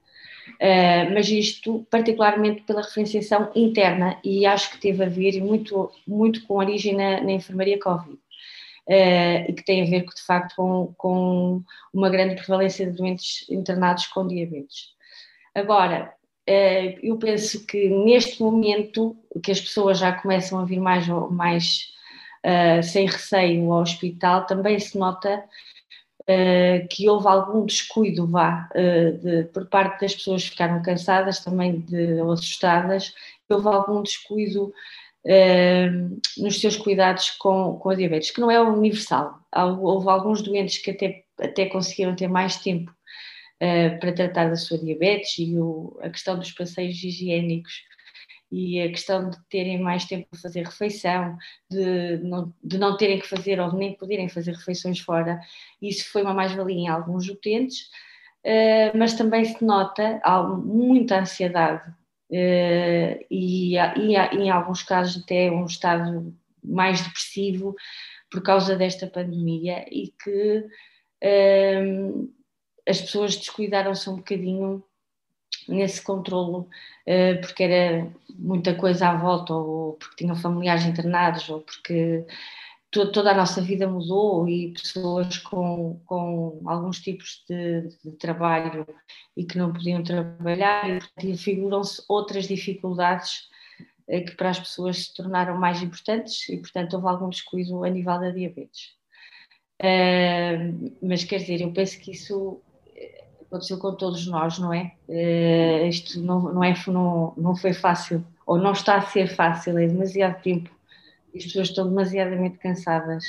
Uh, 0.56 1.14
mas 1.14 1.30
isto 1.30 1.86
particularmente 1.90 2.64
pela 2.64 2.82
referenciação 2.82 3.52
interna 3.56 4.18
e 4.24 4.46
acho 4.46 4.72
que 4.72 4.80
teve 4.80 5.04
a 5.04 5.10
ver 5.10 5.40
muito, 5.42 5.92
muito 6.08 6.44
com 6.48 6.60
a 6.60 6.64
origem 6.64 6.96
na, 6.96 7.22
na 7.22 7.32
enfermaria 7.34 7.80
Covid 7.80 8.18
uh, 8.88 9.50
e 9.50 9.54
que 9.54 9.64
tem 9.64 9.84
a 9.84 9.86
ver 9.86 10.06
de 10.06 10.22
facto 10.26 10.56
com, 10.56 10.94
com 10.98 11.64
uma 11.94 12.10
grande 12.10 12.36
prevalência 12.36 12.86
de 12.88 12.94
doentes 12.94 13.48
internados 13.50 14.08
com 14.08 14.28
diabetes. 14.28 14.96
Agora, 15.54 16.14
eu 17.04 17.18
penso 17.18 17.66
que 17.66 17.90
neste 17.90 18.42
momento 18.42 19.16
que 19.44 19.52
as 19.52 19.60
pessoas 19.60 20.00
já 20.00 20.14
começam 20.14 20.60
a 20.60 20.66
vir 20.66 20.80
mais, 20.80 21.06
mais 21.30 21.94
sem 22.84 23.06
receio 23.06 23.72
ao 23.72 23.82
hospital, 23.82 24.46
também 24.46 24.80
se 24.80 24.98
nota 24.98 25.44
Uh, 26.30 26.86
que 26.90 27.08
houve 27.08 27.26
algum 27.26 27.66
descuido, 27.66 28.28
vá, 28.28 28.70
uh, 28.76 29.18
de, 29.18 29.46
por 29.46 29.66
parte 29.68 30.02
das 30.02 30.14
pessoas 30.14 30.44
que 30.44 30.50
ficaram 30.50 30.82
cansadas, 30.82 31.40
também 31.40 31.80
de, 31.80 32.20
ou 32.20 32.34
assustadas, 32.34 33.14
houve 33.50 33.68
algum 33.70 34.04
descuido 34.04 34.74
uh, 35.26 36.20
nos 36.38 36.60
seus 36.60 36.78
cuidados 36.78 37.32
com, 37.32 37.78
com 37.78 37.90
a 37.90 37.96
diabetes, 37.96 38.32
que 38.32 38.42
não 38.42 38.52
é 38.52 38.60
universal. 38.62 39.40
Houve 39.80 40.10
alguns 40.10 40.42
doentes 40.42 40.80
que 40.80 40.92
até, 40.92 41.24
até 41.40 41.66
conseguiram 41.68 42.16
ter 42.16 42.28
mais 42.28 42.58
tempo 42.58 42.94
para 43.60 44.14
tratar 44.14 44.50
da 44.50 44.56
sua 44.56 44.78
diabetes 44.78 45.40
e 45.40 45.58
o, 45.60 45.98
a 46.02 46.10
questão 46.10 46.38
dos 46.38 46.52
passeios 46.52 47.04
higiênicos 47.04 47.84
e 48.52 48.82
a 48.82 48.90
questão 48.90 49.30
de 49.30 49.38
terem 49.50 49.80
mais 49.80 50.06
tempo 50.06 50.28
para 50.30 50.40
fazer 50.40 50.66
refeição, 50.66 51.38
de 51.70 52.18
não, 52.24 52.54
de 52.64 52.78
não 52.78 52.96
terem 52.96 53.20
que 53.20 53.28
fazer 53.28 53.60
ou 53.60 53.74
nem 53.74 53.96
poderem 53.96 54.30
fazer 54.30 54.54
refeições 54.54 55.00
fora, 55.00 55.40
isso 55.82 56.10
foi 56.12 56.22
uma 56.22 56.34
mais-valia 56.34 56.78
em 56.78 56.88
alguns 56.88 57.28
utentes, 57.28 57.90
uh, 58.46 58.98
mas 58.98 59.14
também 59.14 59.44
se 59.44 59.64
nota 59.64 60.22
muita 60.64 61.20
ansiedade 61.20 61.90
uh, 61.90 63.26
e, 63.30 63.76
e, 63.76 64.16
em 64.16 64.50
alguns 64.50 64.84
casos 64.84 65.22
até 65.24 65.52
um 65.52 65.66
estado 65.66 66.34
mais 66.64 67.02
depressivo 67.02 67.76
por 68.32 68.42
causa 68.42 68.76
desta 68.76 69.08
pandemia 69.08 69.86
e 69.92 70.14
que 70.24 70.66
uh, 71.24 72.37
as 72.88 73.02
pessoas 73.02 73.36
descuidaram-se 73.36 74.10
um 74.10 74.16
bocadinho 74.18 74.84
nesse 75.68 76.02
controlo, 76.02 76.70
eh, 77.06 77.36
porque 77.36 77.64
era 77.64 78.12
muita 78.38 78.74
coisa 78.76 79.10
à 79.10 79.16
volta, 79.18 79.54
ou 79.54 79.94
porque 79.94 80.16
tinham 80.18 80.36
familiares 80.36 80.86
internados, 80.86 81.50
ou 81.50 81.62
porque 81.62 82.26
toda 82.90 83.32
a 83.32 83.36
nossa 83.36 83.62
vida 83.62 83.88
mudou 83.88 84.48
e 84.48 84.72
pessoas 84.72 85.38
com, 85.40 86.00
com 86.06 86.62
alguns 86.66 87.00
tipos 87.02 87.44
de, 87.48 87.90
de 88.04 88.12
trabalho 88.18 88.88
e 89.36 89.44
que 89.44 89.58
não 89.58 89.74
podiam 89.74 90.02
trabalhar, 90.04 91.00
e 91.22 91.38
figuram-se 91.38 92.02
outras 92.08 92.48
dificuldades 92.48 93.50
eh, 94.08 94.22
que 94.22 94.36
para 94.36 94.50
as 94.50 94.60
pessoas 94.60 95.06
se 95.06 95.14
tornaram 95.14 95.58
mais 95.58 95.82
importantes 95.82 96.48
e, 96.50 96.58
portanto, 96.58 96.94
houve 96.96 97.08
algum 97.08 97.30
descuido 97.30 97.84
a 97.84 97.90
nível 97.90 98.20
da 98.20 98.32
diabetes. 98.32 98.96
Uh, 99.80 100.98
mas 101.04 101.24
quer 101.24 101.38
dizer, 101.38 101.62
eu 101.62 101.72
penso 101.72 102.00
que 102.00 102.12
isso 102.12 102.60
aconteceu 103.48 103.78
com 103.78 103.96
todos 103.96 104.28
nós, 104.28 104.60
não 104.60 104.74
é? 104.74 104.94
Uh, 105.08 105.88
isto 105.88 106.20
não, 106.22 106.42
não, 106.54 106.64
é, 106.64 106.74
não, 106.88 107.34
não 107.38 107.56
foi 107.56 107.74
fácil, 107.74 108.24
ou 108.46 108.58
não 108.58 108.74
está 108.74 108.98
a 108.98 109.02
ser 109.02 109.28
fácil, 109.28 109.78
é 109.78 109.88
demasiado 109.88 110.42
tempo, 110.42 110.70
as 111.36 111.44
pessoas 111.44 111.70
estão 111.70 111.88
demasiadamente 111.88 112.58
cansadas. 112.58 113.24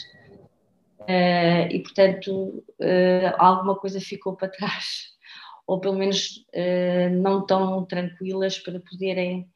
Uh, 1.00 1.70
e, 1.70 1.80
portanto, 1.80 2.64
uh, 2.80 3.34
alguma 3.38 3.76
coisa 3.76 4.00
ficou 4.00 4.34
para 4.34 4.48
trás, 4.48 5.16
ou 5.66 5.80
pelo 5.80 5.96
menos 5.96 6.44
não 7.20 7.44
tão 7.44 7.84
tranquilas 7.84 8.58
para 8.58 8.80
poderem 8.80 9.46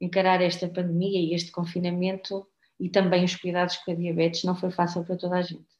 encarar 0.00 0.40
esta 0.40 0.68
pandemia 0.68 1.18
e 1.18 1.34
este 1.34 1.50
confinamento 1.50 2.46
e 2.78 2.88
também 2.88 3.24
os 3.24 3.34
cuidados 3.34 3.76
com 3.78 3.90
a 3.90 3.94
diabetes. 3.94 4.44
Não 4.44 4.54
foi 4.54 4.70
fácil 4.70 5.02
para 5.04 5.16
toda 5.16 5.38
a 5.38 5.42
gente. 5.42 5.75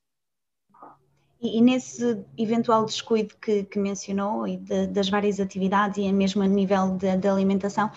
E, 1.40 1.59
e 1.59 1.61
nesse 1.61 2.25
eventual 2.37 2.85
descuido 2.85 3.35
que, 3.40 3.64
que 3.64 3.78
mencionou 3.78 4.47
e 4.47 4.57
de, 4.57 4.87
das 4.87 5.09
várias 5.09 5.38
atividades 5.38 5.99
e 5.99 6.12
mesmo 6.12 6.43
a 6.43 6.47
nível 6.47 6.97
de, 6.97 7.28
alimentação, 7.28 7.90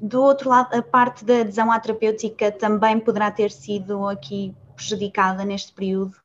do 0.00 0.22
outro 0.22 0.48
lado, 0.48 0.74
a 0.74 0.82
parte 0.82 1.24
da 1.24 1.40
adesão 1.40 1.70
à 1.70 1.78
terapêutica 1.78 2.52
também 2.52 3.00
poderá 3.00 3.30
ter 3.30 3.50
sido 3.50 4.06
aqui 4.06 4.54
prejudicada 4.76 5.44
neste 5.44 5.72
período? 5.72 6.16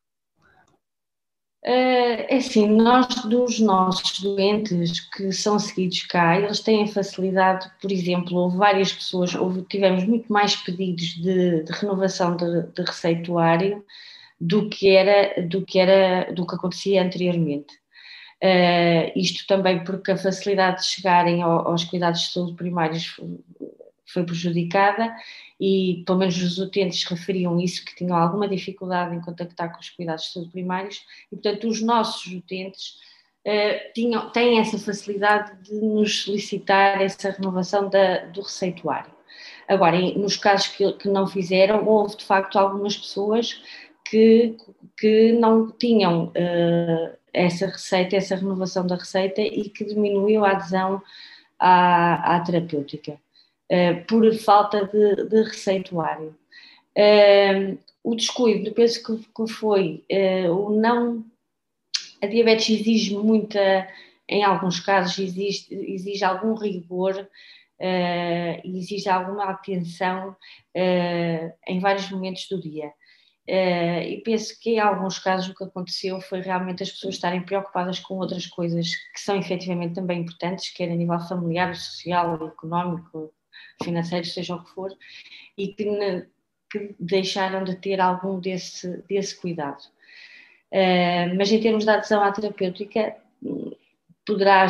Eh, 1.65 2.35
é 2.35 2.37
assim, 2.37 2.67
nós 2.67 3.07
dos 3.25 3.59
nossos 3.59 4.19
doentes 4.19 4.99
que 4.99 5.31
são 5.31 5.57
seguidos 5.57 6.03
cá, 6.03 6.37
eles 6.37 6.59
têm 6.59 6.85
facilidade, 6.87 7.71
por 7.81 7.89
exemplo, 7.89 8.37
houve 8.37 8.57
várias 8.57 8.91
pessoas, 8.91 9.33
houve, 9.33 9.61
tivemos 9.63 10.03
muito 10.03 10.31
mais 10.31 10.57
pedidos 10.57 11.15
de, 11.15 11.63
de 11.63 11.71
renovação 11.71 12.35
de, 12.35 12.63
de 12.63 12.81
receituário 12.81 13.83
do 14.39 14.69
que 14.69 14.89
era 14.89 15.41
do 15.47 15.65
que 15.65 15.79
era 15.79 16.31
do 16.33 16.45
que 16.45 16.55
acontecia 16.55 17.01
anteriormente. 17.01 17.73
Uh, 18.43 19.17
isto 19.17 19.47
também 19.47 19.83
porque 19.85 20.11
a 20.11 20.17
facilidade 20.17 20.81
de 20.81 20.87
chegarem 20.87 21.41
ao, 21.41 21.69
aos 21.69 21.85
cuidados 21.85 22.21
de 22.23 22.33
saúde 22.33 22.55
primários 22.55 23.15
foi 24.05 24.25
prejudicada 24.25 25.15
e 25.59 26.03
pelo 26.05 26.19
menos 26.19 26.41
os 26.41 26.57
utentes 26.57 27.03
referiam 27.05 27.57
isso, 27.59 27.85
que 27.85 27.95
tinham 27.95 28.17
alguma 28.17 28.47
dificuldade 28.47 29.15
em 29.15 29.21
contactar 29.21 29.71
com 29.71 29.79
os 29.79 29.89
cuidados 29.89 30.25
de 30.25 30.33
saúde 30.33 30.51
primários 30.51 31.05
e 31.31 31.35
portanto 31.37 31.67
os 31.69 31.81
nossos 31.81 32.31
utentes 32.33 32.97
uh, 33.47 33.93
tinham, 33.93 34.29
têm 34.31 34.59
essa 34.59 34.77
facilidade 34.77 35.63
de 35.63 35.75
nos 35.75 36.23
solicitar 36.23 37.01
essa 37.01 37.31
renovação 37.31 37.89
da, 37.89 38.25
do 38.25 38.41
receituário. 38.41 39.11
Agora, 39.67 39.99
nos 40.17 40.35
casos 40.35 40.67
que, 40.67 40.91
que 40.93 41.07
não 41.07 41.25
fizeram, 41.25 41.87
houve 41.87 42.17
de 42.17 42.25
facto 42.25 42.57
algumas 42.57 42.97
pessoas 42.97 43.61
que, 44.05 44.55
que 44.97 45.31
não 45.33 45.71
tinham 45.71 46.25
uh, 46.27 47.17
essa 47.33 47.65
receita, 47.67 48.15
essa 48.15 48.35
renovação 48.35 48.85
da 48.85 48.95
receita 48.95 49.41
e 49.41 49.69
que 49.69 49.85
diminuiu 49.85 50.45
a 50.45 50.51
adesão 50.51 51.01
à, 51.59 52.35
à 52.35 52.39
terapêutica 52.41 53.13
uh, 53.13 54.05
por 54.07 54.31
falta 54.35 54.85
de, 54.85 55.27
de 55.27 55.43
receituário. 55.43 56.35
Uh, 56.97 57.77
o 58.03 58.15
descuido, 58.15 58.71
penso 58.73 59.01
que, 59.03 59.25
que 59.33 59.51
foi 59.51 60.03
o 60.51 60.71
não. 60.71 61.23
A 62.21 62.27
diabetes 62.27 62.81
exige 62.81 63.15
muita, 63.15 63.87
em 64.27 64.43
alguns 64.43 64.81
casos, 64.81 65.17
exige, 65.17 65.67
exige 65.71 66.23
algum 66.23 66.53
rigor 66.53 67.27
Uh, 67.79 68.61
exige 68.63 69.09
alguma 69.09 69.45
atenção 69.45 70.37
em 71.67 71.79
vários 71.81 72.09
momentos 72.09 72.47
do 72.47 72.61
dia. 72.61 72.93
Uh, 73.47 74.01
e 74.07 74.21
penso 74.23 74.57
que 74.57 74.71
em 74.71 74.79
alguns 74.79 75.19
casos 75.19 75.49
o 75.49 75.55
que 75.55 75.65
aconteceu 75.65 76.21
foi 76.21 76.39
realmente 76.39 76.81
as 76.81 76.91
pessoas 76.91 77.15
estarem 77.15 77.43
preocupadas 77.43 77.99
com 77.99 78.15
outras 78.15 78.45
coisas 78.47 78.95
que 79.13 79.19
são 79.19 79.35
efetivamente 79.37 79.95
também 79.95 80.21
importantes, 80.21 80.69
quer 80.69 80.89
a 80.89 80.95
nível 80.95 81.19
familiar, 81.19 81.75
social, 81.75 82.47
económico, 82.47 83.33
financeiro, 83.83 84.25
seja 84.25 84.55
o 84.55 84.63
que 84.63 84.71
for, 84.71 84.95
e 85.57 85.67
que, 85.67 85.83
ne, 85.83 86.25
que 86.71 86.95
deixaram 86.97 87.65
de 87.65 87.75
ter 87.75 87.99
algum 87.99 88.39
desse, 88.39 89.03
desse 89.09 89.35
cuidado. 89.39 89.83
Uh, 90.71 91.35
mas 91.37 91.51
em 91.51 91.59
termos 91.59 91.83
de 91.83 91.89
adesão 91.89 92.23
à 92.23 92.31
terapêutica, 92.31 93.17
poderá 94.25 94.67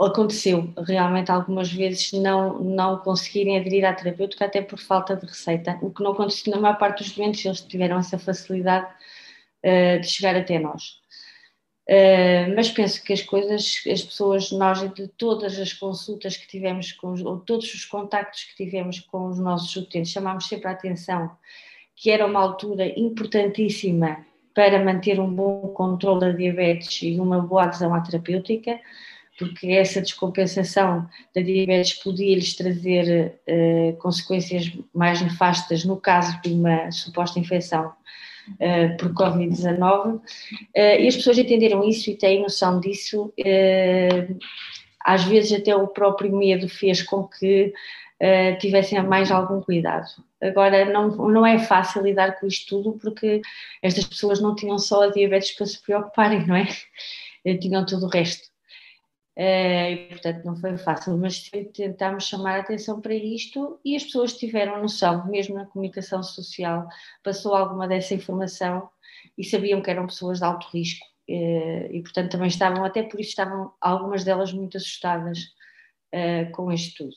aconteceu 0.00 0.72
realmente 0.86 1.30
algumas 1.30 1.72
vezes 1.72 2.12
não, 2.12 2.60
não 2.60 2.98
conseguirem 2.98 3.58
aderir 3.58 3.84
à 3.84 3.92
terapêutica 3.92 4.44
até 4.44 4.62
por 4.62 4.78
falta 4.78 5.16
de 5.16 5.26
receita, 5.26 5.78
o 5.82 5.90
que 5.90 6.02
não 6.02 6.12
aconteceu 6.12 6.52
na 6.54 6.60
maior 6.60 6.78
parte 6.78 7.02
dos 7.02 7.12
doentes, 7.12 7.44
eles 7.44 7.60
tiveram 7.60 7.98
essa 7.98 8.18
facilidade 8.18 8.86
uh, 9.64 10.00
de 10.00 10.06
chegar 10.06 10.36
até 10.36 10.58
nós. 10.58 11.00
Uh, 11.88 12.54
mas 12.54 12.68
penso 12.70 13.02
que 13.02 13.12
as 13.12 13.22
coisas, 13.22 13.82
as 13.90 14.02
pessoas, 14.02 14.50
nós, 14.50 14.92
de 14.94 15.08
todas 15.08 15.58
as 15.58 15.72
consultas 15.72 16.36
que 16.36 16.46
tivemos, 16.46 16.92
com, 16.92 17.14
ou 17.24 17.38
todos 17.40 17.72
os 17.74 17.84
contactos 17.84 18.44
que 18.44 18.56
tivemos 18.56 19.00
com 19.00 19.28
os 19.28 19.38
nossos 19.38 19.74
utentes, 19.76 20.12
chamámos 20.12 20.46
sempre 20.46 20.68
a 20.68 20.72
atenção 20.72 21.30
que 21.96 22.10
era 22.10 22.26
uma 22.26 22.40
altura 22.40 22.86
importantíssima 22.98 24.24
para 24.56 24.82
manter 24.82 25.20
um 25.20 25.30
bom 25.30 25.68
controle 25.68 26.20
da 26.20 26.30
diabetes 26.32 27.02
e 27.02 27.20
uma 27.20 27.42
boa 27.42 27.64
adesão 27.64 27.92
à 27.92 28.00
terapêutica, 28.00 28.80
porque 29.38 29.66
essa 29.66 30.00
descompensação 30.00 31.06
da 31.34 31.42
diabetes 31.42 31.92
podia-lhes 31.92 32.54
trazer 32.54 33.38
uh, 33.46 33.92
consequências 33.98 34.72
mais 34.94 35.20
nefastas 35.20 35.84
no 35.84 35.98
caso 35.98 36.40
de 36.40 36.54
uma 36.54 36.90
suposta 36.90 37.38
infecção 37.38 37.92
uh, 38.52 38.96
por 38.96 39.12
Covid-19. 39.12 40.14
Uh, 40.14 40.20
e 40.74 41.06
as 41.06 41.16
pessoas 41.16 41.36
entenderam 41.36 41.86
isso 41.86 42.08
e 42.08 42.16
têm 42.16 42.40
noção 42.40 42.80
disso. 42.80 43.30
às 45.04 45.22
vezes, 45.24 45.52
até 45.52 45.76
o 45.76 45.86
próprio 45.86 46.34
medo 46.34 46.66
fez 46.66 47.02
com 47.02 47.24
que 47.24 47.74
tivessem 48.60 49.02
mais 49.02 49.30
algum 49.30 49.60
cuidado. 49.60 50.06
Agora, 50.42 50.84
não, 50.86 51.08
não 51.08 51.46
é 51.46 51.58
fácil 51.58 52.02
lidar 52.02 52.38
com 52.38 52.46
isto 52.46 52.68
tudo 52.82 52.98
porque 52.98 53.42
estas 53.82 54.06
pessoas 54.06 54.40
não 54.40 54.54
tinham 54.54 54.78
só 54.78 55.04
a 55.04 55.10
diabetes 55.10 55.52
para 55.52 55.66
se 55.66 55.80
preocuparem, 55.82 56.46
não 56.46 56.56
é? 56.56 56.66
Tinham 57.58 57.84
todo 57.84 58.06
o 58.06 58.08
resto. 58.08 58.48
Uh, 59.38 59.92
e, 59.92 60.06
portanto, 60.08 60.44
não 60.46 60.56
foi 60.56 60.78
fácil, 60.78 61.18
mas 61.18 61.50
tentámos 61.74 62.24
chamar 62.24 62.56
a 62.56 62.60
atenção 62.60 63.02
para 63.02 63.14
isto 63.14 63.78
e 63.84 63.94
as 63.94 64.04
pessoas 64.04 64.32
tiveram 64.32 64.80
noção, 64.80 65.26
mesmo 65.26 65.56
na 65.56 65.66
comunicação 65.66 66.22
social, 66.22 66.88
passou 67.22 67.54
alguma 67.54 67.86
dessa 67.86 68.14
informação 68.14 68.88
e 69.36 69.44
sabiam 69.44 69.82
que 69.82 69.90
eram 69.90 70.06
pessoas 70.06 70.38
de 70.38 70.44
alto 70.44 70.66
risco 70.72 71.04
e, 71.28 72.00
portanto, 72.02 72.30
também 72.32 72.48
estavam, 72.48 72.84
até 72.84 73.02
por 73.02 73.20
isso, 73.20 73.30
estavam 73.30 73.72
algumas 73.80 74.24
delas 74.24 74.52
muito 74.52 74.76
assustadas 74.76 75.38
uh, 76.14 76.50
com 76.52 76.72
isto 76.72 77.04
tudo. 77.04 77.16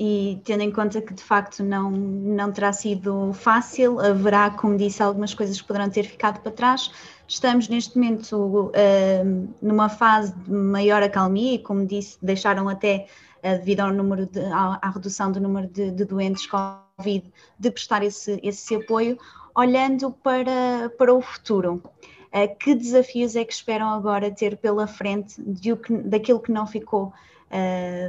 E 0.00 0.40
tendo 0.44 0.62
em 0.62 0.70
conta 0.70 1.02
que 1.02 1.12
de 1.12 1.22
facto 1.22 1.64
não, 1.64 1.90
não 1.90 2.52
terá 2.52 2.72
sido 2.72 3.32
fácil, 3.32 3.98
haverá, 3.98 4.48
como 4.48 4.76
disse, 4.76 5.02
algumas 5.02 5.34
coisas 5.34 5.60
que 5.60 5.66
poderão 5.66 5.90
ter 5.90 6.04
ficado 6.04 6.40
para 6.40 6.52
trás. 6.52 6.92
Estamos 7.26 7.68
neste 7.68 7.96
momento 7.96 8.36
uh, 8.36 9.54
numa 9.60 9.88
fase 9.88 10.32
de 10.32 10.52
maior 10.52 11.02
acalmia 11.02 11.54
e, 11.54 11.58
como 11.58 11.84
disse, 11.84 12.16
deixaram 12.22 12.68
até, 12.68 13.08
uh, 13.38 13.58
devido 13.58 13.80
ao 13.80 13.92
número 13.92 14.26
de, 14.26 14.38
à, 14.44 14.78
à, 14.80 14.88
redução 14.88 15.32
do 15.32 15.40
número 15.40 15.66
de, 15.66 15.90
de 15.90 16.04
doentes 16.04 16.46
Covid, 16.46 17.32
de 17.58 17.70
prestar 17.70 18.04
esse, 18.04 18.38
esse 18.40 18.76
apoio, 18.76 19.18
olhando 19.52 20.12
para, 20.12 20.92
para 20.96 21.12
o 21.12 21.20
futuro. 21.20 21.82
Uh, 22.28 22.56
que 22.56 22.72
desafios 22.72 23.34
é 23.34 23.44
que 23.44 23.52
esperam 23.52 23.90
agora 23.90 24.30
ter 24.30 24.56
pela 24.58 24.86
frente 24.86 25.42
de, 25.42 25.74
daquilo 26.04 26.38
que 26.38 26.52
não 26.52 26.68
ficou 26.68 27.12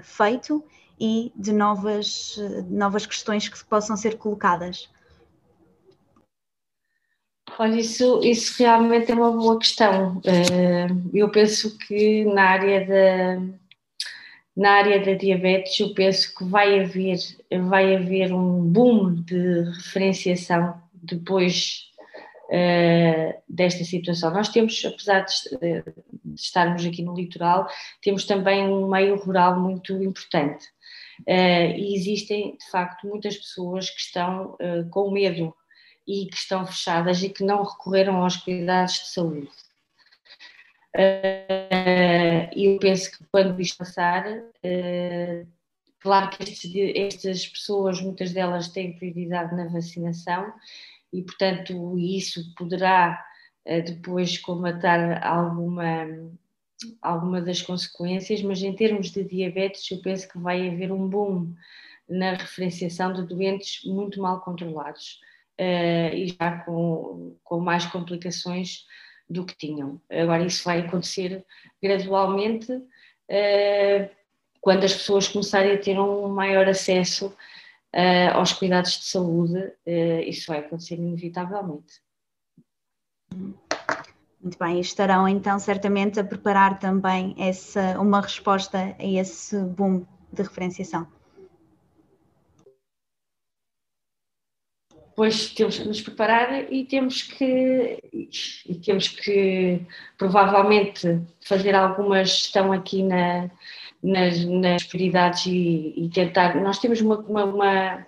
feito 0.03 0.61
e 0.99 1.31
de 1.35 1.51
novas, 1.51 2.37
novas 2.69 3.05
questões 3.05 3.47
que 3.47 3.63
possam 3.65 3.95
ser 3.95 4.17
colocadas? 4.17 4.89
Olha, 7.57 7.75
isso, 7.75 8.21
isso 8.23 8.55
realmente 8.57 9.11
é 9.11 9.15
uma 9.15 9.31
boa 9.31 9.57
questão. 9.57 10.21
Eh, 10.23 10.87
eu 11.13 11.29
penso 11.29 11.77
que 11.77 12.23
na 12.25 12.43
área 12.43 12.85
da, 12.85 13.41
na 14.55 14.71
área 14.71 15.03
da 15.03 15.13
diabetes, 15.13 15.79
eu 15.79 15.93
penso 15.93 16.35
que 16.35 16.43
vai 16.43 16.79
haver, 16.79 17.17
vai 17.67 17.95
haver 17.95 18.33
um 18.33 18.61
boom 18.61 19.15
de 19.15 19.63
referenciação 19.71 20.81
depois 20.93 21.89
uh, 22.49 23.41
desta 23.47 23.83
situação. 23.83 24.33
Nós 24.33 24.49
temos, 24.49 24.83
apesar 24.83 25.21
de, 25.21 25.59
de, 25.61 26.35
estarmos 26.35 26.85
aqui 26.85 27.01
no 27.01 27.13
litoral, 27.13 27.67
temos 28.01 28.25
também 28.25 28.67
um 28.67 28.89
meio 28.89 29.15
rural 29.15 29.59
muito 29.59 29.93
importante. 30.03 30.65
Uh, 31.27 31.75
e 31.75 31.95
existem, 31.95 32.55
de 32.57 32.69
facto, 32.69 33.07
muitas 33.07 33.37
pessoas 33.37 33.89
que 33.89 33.99
estão 33.99 34.55
uh, 34.55 34.89
com 34.89 35.11
medo 35.11 35.55
e 36.07 36.25
que 36.25 36.35
estão 36.35 36.65
fechadas 36.65 37.21
e 37.21 37.29
que 37.29 37.43
não 37.43 37.63
recorreram 37.63 38.23
aos 38.23 38.37
cuidados 38.37 38.93
de 38.93 39.07
saúde. 39.09 39.49
Uh, 40.95 42.49
eu 42.55 42.79
penso 42.79 43.11
que 43.11 43.23
quando 43.31 43.61
isto 43.61 43.77
passar, 43.77 44.25
claro 45.99 46.29
que 46.29 46.43
estes, 46.43 46.71
estas 46.95 47.47
pessoas, 47.47 48.01
muitas 48.01 48.33
delas 48.33 48.69
têm 48.69 48.97
prioridade 48.97 49.55
na 49.55 49.67
vacinação 49.67 50.51
e, 51.13 51.21
portanto, 51.21 51.97
isso 51.97 52.53
poderá 52.55 53.23
depois 53.85 54.39
comatar 54.39 55.23
alguma 55.23 56.07
alguma 57.01 57.41
das 57.41 57.61
consequências, 57.61 58.41
mas 58.41 58.61
em 58.61 58.73
termos 58.73 59.11
de 59.11 59.23
diabetes, 59.23 59.89
eu 59.91 60.01
penso 60.01 60.27
que 60.27 60.37
vai 60.37 60.69
haver 60.69 60.91
um 60.91 61.07
boom 61.07 61.53
na 62.07 62.33
referenciação 62.33 63.13
de 63.13 63.23
doentes 63.23 63.83
muito 63.85 64.21
mal 64.21 64.41
controlados 64.41 65.19
uh, 65.59 66.15
e 66.15 66.27
já 66.27 66.59
com, 66.63 67.37
com 67.43 67.59
mais 67.59 67.85
complicações 67.85 68.85
do 69.29 69.45
que 69.45 69.55
tinham. 69.55 70.01
Agora, 70.09 70.43
isso 70.43 70.63
vai 70.63 70.79
acontecer 70.79 71.45
gradualmente 71.81 72.71
uh, 72.71 74.09
quando 74.59 74.85
as 74.85 74.93
pessoas 74.93 75.27
começarem 75.27 75.73
a 75.73 75.77
ter 75.77 75.99
um 75.99 76.29
maior 76.29 76.67
acesso 76.67 77.27
uh, 77.27 78.33
aos 78.33 78.53
cuidados 78.53 78.97
de 78.99 79.05
saúde, 79.05 79.71
isso 80.25 80.47
vai 80.47 80.59
acontecer 80.59 80.95
inevitavelmente. 80.95 82.01
Muito 84.41 84.57
bem, 84.57 84.79
estarão 84.79 85.27
então 85.27 85.59
certamente 85.59 86.19
a 86.19 86.23
preparar 86.23 86.79
também 86.79 87.35
essa, 87.37 87.99
uma 87.99 88.21
resposta 88.21 88.95
a 88.97 89.05
esse 89.05 89.61
boom 89.61 90.05
de 90.31 90.43
referenciação. 90.43 91.05
Pois 95.13 95.49
temos 95.49 95.77
que 95.77 95.85
nos 95.85 95.99
preparar 95.99 96.71
e 96.71 96.85
temos 96.85 97.23
que, 97.23 97.99
e 98.13 98.75
temos 98.75 99.09
que 99.09 99.85
provavelmente 100.17 101.21
fazer 101.41 101.75
alguma 101.75 102.23
gestão 102.23 102.71
aqui 102.71 103.03
na, 103.03 103.51
nas, 104.01 104.45
nas 104.45 104.83
prioridades 104.85 105.45
e, 105.47 105.93
e, 105.97 106.09
tentar. 106.09 106.55
Nós 106.61 106.79
temos 106.79 107.01
uma, 107.01 107.19
uma, 107.19 107.43
uma 107.43 108.07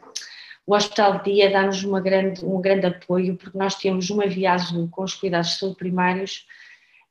o 0.72 0.76
Hospital 0.76 1.18
de 1.18 1.34
Dia 1.34 1.52
dá-nos 1.52 1.84
grande, 1.84 2.46
um 2.46 2.62
grande 2.62 2.86
apoio, 2.86 3.36
porque 3.36 3.58
nós 3.58 3.76
temos 3.76 4.10
uma 4.10 4.26
via 4.26 4.54
azul 4.54 4.88
com 4.90 5.04
os 5.04 5.14
cuidados 5.14 5.50
de 5.50 5.58
saúde 5.58 5.76
primários 5.76 6.48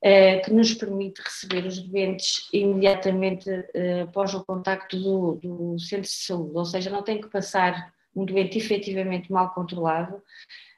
eh, 0.02 0.38
que 0.38 0.50
nos 0.50 0.72
permite 0.72 1.20
receber 1.20 1.66
os 1.66 1.78
doentes 1.78 2.48
imediatamente 2.54 3.50
eh, 3.74 4.00
após 4.00 4.32
o 4.32 4.42
contacto 4.46 4.98
do, 4.98 5.34
do, 5.42 5.78
centro 5.78 6.04
de 6.04 6.08
saúde, 6.08 6.56
ou 6.56 6.64
seja, 6.64 6.88
não 6.88 7.02
tem 7.02 7.20
que 7.20 7.28
passar 7.28 7.92
um 8.16 8.24
doente 8.24 8.56
efetivamente 8.56 9.30
mal 9.30 9.52
controlado, 9.52 10.22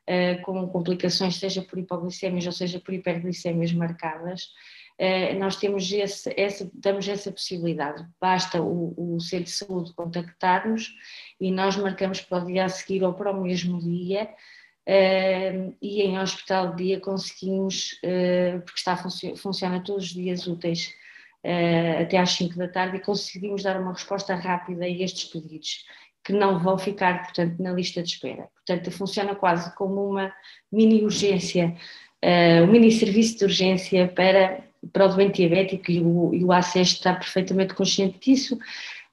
eh, 0.04 0.34
com 0.38 0.66
complicações, 0.66 1.36
seja 1.36 1.62
por 1.62 1.78
hipoglicemias 1.78 2.46
ou 2.46 2.52
seja 2.52 2.80
por 2.80 2.92
hiperglicemias 2.92 3.72
marcadas, 3.72 4.48
nós 5.38 5.56
temos 5.56 5.90
esse, 5.90 6.32
essa, 6.36 6.70
damos 6.74 7.08
essa 7.08 7.32
possibilidade. 7.32 8.06
Basta 8.20 8.62
o, 8.62 8.94
o 8.96 9.20
centro 9.20 9.46
de 9.46 9.50
saúde 9.50 9.92
contactar-nos 9.94 10.94
e 11.40 11.50
nós 11.50 11.76
marcamos 11.76 12.20
para 12.20 12.44
o 12.44 12.46
dia 12.46 12.64
a 12.64 12.68
seguir 12.68 13.02
ou 13.02 13.12
para 13.12 13.32
o 13.32 13.42
mesmo 13.42 13.80
dia. 13.80 14.28
Uh, 14.86 15.76
e 15.80 16.02
em 16.02 16.18
hospital 16.18 16.74
de 16.74 16.84
dia 16.84 17.00
conseguimos, 17.00 17.92
uh, 18.04 18.60
porque 18.62 18.78
está, 18.78 18.96
funciona 19.36 19.80
todos 19.80 20.06
os 20.06 20.10
dias 20.10 20.46
úteis 20.48 20.92
uh, 21.44 22.02
até 22.02 22.18
às 22.18 22.32
5 22.32 22.56
da 22.56 22.66
tarde, 22.66 22.96
e 22.96 23.00
conseguimos 23.00 23.62
dar 23.62 23.80
uma 23.80 23.92
resposta 23.92 24.34
rápida 24.34 24.84
a 24.84 24.88
estes 24.88 25.30
pedidos, 25.30 25.84
que 26.24 26.32
não 26.32 26.58
vão 26.58 26.76
ficar, 26.76 27.22
portanto, 27.22 27.62
na 27.62 27.72
lista 27.72 28.02
de 28.02 28.08
espera. 28.08 28.48
Portanto, 28.54 28.90
funciona 28.90 29.36
quase 29.36 29.72
como 29.76 30.04
uma 30.04 30.32
mini 30.70 31.04
urgência, 31.04 31.76
um 32.62 32.66
mini 32.68 32.92
serviço 32.92 33.38
de 33.38 33.44
urgência 33.44 34.06
para 34.06 34.64
para 34.92 35.06
o 35.06 35.08
doente 35.08 35.36
diabético 35.36 35.90
e 35.90 36.00
o, 36.00 36.34
e 36.34 36.44
o 36.44 36.52
ACES 36.52 36.88
está 36.88 37.14
perfeitamente 37.14 37.74
consciente 37.74 38.18
disso. 38.18 38.56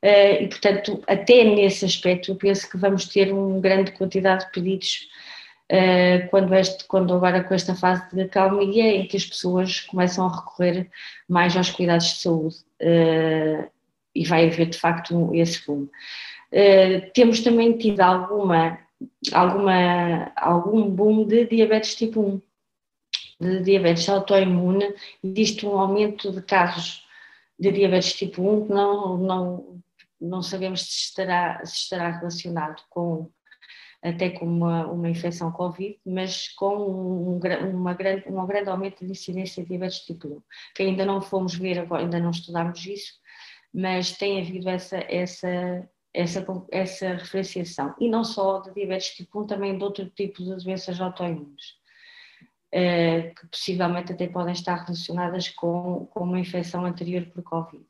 Uh, 0.01 0.43
e, 0.43 0.47
portanto, 0.47 1.03
até 1.07 1.43
nesse 1.43 1.85
aspecto, 1.85 2.31
eu 2.31 2.35
penso 2.35 2.69
que 2.69 2.77
vamos 2.77 3.05
ter 3.05 3.33
uma 3.33 3.59
grande 3.59 3.91
quantidade 3.91 4.45
de 4.45 4.51
pedidos 4.51 5.09
uh, 5.71 6.29
quando, 6.29 6.55
este, 6.55 6.85
quando 6.85 7.13
agora 7.13 7.43
com 7.43 7.53
esta 7.53 7.75
fase 7.75 8.03
de 8.13 8.27
calmia 8.29 8.95
em 8.95 9.05
que 9.05 9.17
as 9.17 9.25
pessoas 9.25 9.81
começam 9.81 10.25
a 10.25 10.35
recorrer 10.35 10.89
mais 11.27 11.55
aos 11.55 11.69
cuidados 11.69 12.07
de 12.07 12.21
saúde 12.21 12.55
uh, 12.81 13.69
e 14.15 14.25
vai 14.25 14.47
haver 14.47 14.67
de 14.67 14.77
facto 14.77 15.35
esse 15.35 15.65
boom. 15.67 15.87
temos 17.13 17.41
também 17.41 17.77
tido 17.77 17.99
alguma, 17.99 18.79
alguma, 19.31 20.31
algum 20.35 20.89
boom 20.89 21.27
de 21.27 21.45
diabetes 21.45 21.93
tipo 21.95 22.21
1 22.21 22.41
de 23.39 23.61
diabetes 23.61 24.09
autoimune, 24.09 24.93
existe 25.23 25.65
um 25.65 25.79
aumento 25.79 26.31
de 26.31 26.41
casos 26.41 27.05
de 27.57 27.71
diabetes 27.71 28.13
tipo 28.13 28.41
1 28.41 28.67
que 28.67 28.73
não, 28.73 29.17
não, 29.17 29.81
não 30.19 30.41
sabemos 30.41 30.81
se 30.81 31.09
estará, 31.09 31.65
se 31.65 31.83
estará 31.83 32.09
relacionado 32.11 32.83
com 32.89 33.29
até 34.01 34.29
com 34.29 34.45
uma, 34.45 34.87
uma 34.87 35.09
infecção 35.09 35.51
Covid, 35.51 35.99
mas 36.05 36.47
com 36.49 36.73
um, 36.77 37.39
uma 37.69 37.93
grande, 37.93 38.29
um 38.29 38.45
grande 38.45 38.69
aumento 38.69 39.05
de 39.05 39.11
incidência 39.11 39.61
de 39.61 39.69
diabetes 39.69 39.99
tipo 39.99 40.27
1, 40.27 40.41
que 40.75 40.83
ainda 40.83 41.05
não 41.05 41.21
fomos 41.21 41.55
ver 41.55 41.85
ainda 41.93 42.19
não 42.19 42.31
estudámos 42.31 42.85
isso, 42.85 43.13
mas 43.73 44.17
tem 44.17 44.39
havido 44.39 44.69
essa, 44.69 44.97
essa, 45.09 45.89
essa, 46.13 46.45
essa 46.71 47.09
referenciação. 47.09 47.93
E 47.99 48.09
não 48.09 48.23
só 48.23 48.59
de 48.59 48.73
diabetes 48.73 49.15
tipo 49.15 49.41
1, 49.41 49.47
também 49.47 49.77
de 49.77 49.83
outro 49.83 50.09
tipo 50.09 50.43
de 50.43 50.55
doenças 50.63 50.99
autoimunes. 50.99 51.78
Uh, 52.71 53.33
que 53.33 53.47
possivelmente 53.47 54.13
até 54.13 54.27
podem 54.27 54.53
estar 54.53 54.75
relacionadas 54.75 55.49
com, 55.49 56.07
com 56.11 56.23
uma 56.23 56.39
infecção 56.39 56.85
anterior 56.85 57.25
por 57.25 57.41
Covid. 57.41 57.83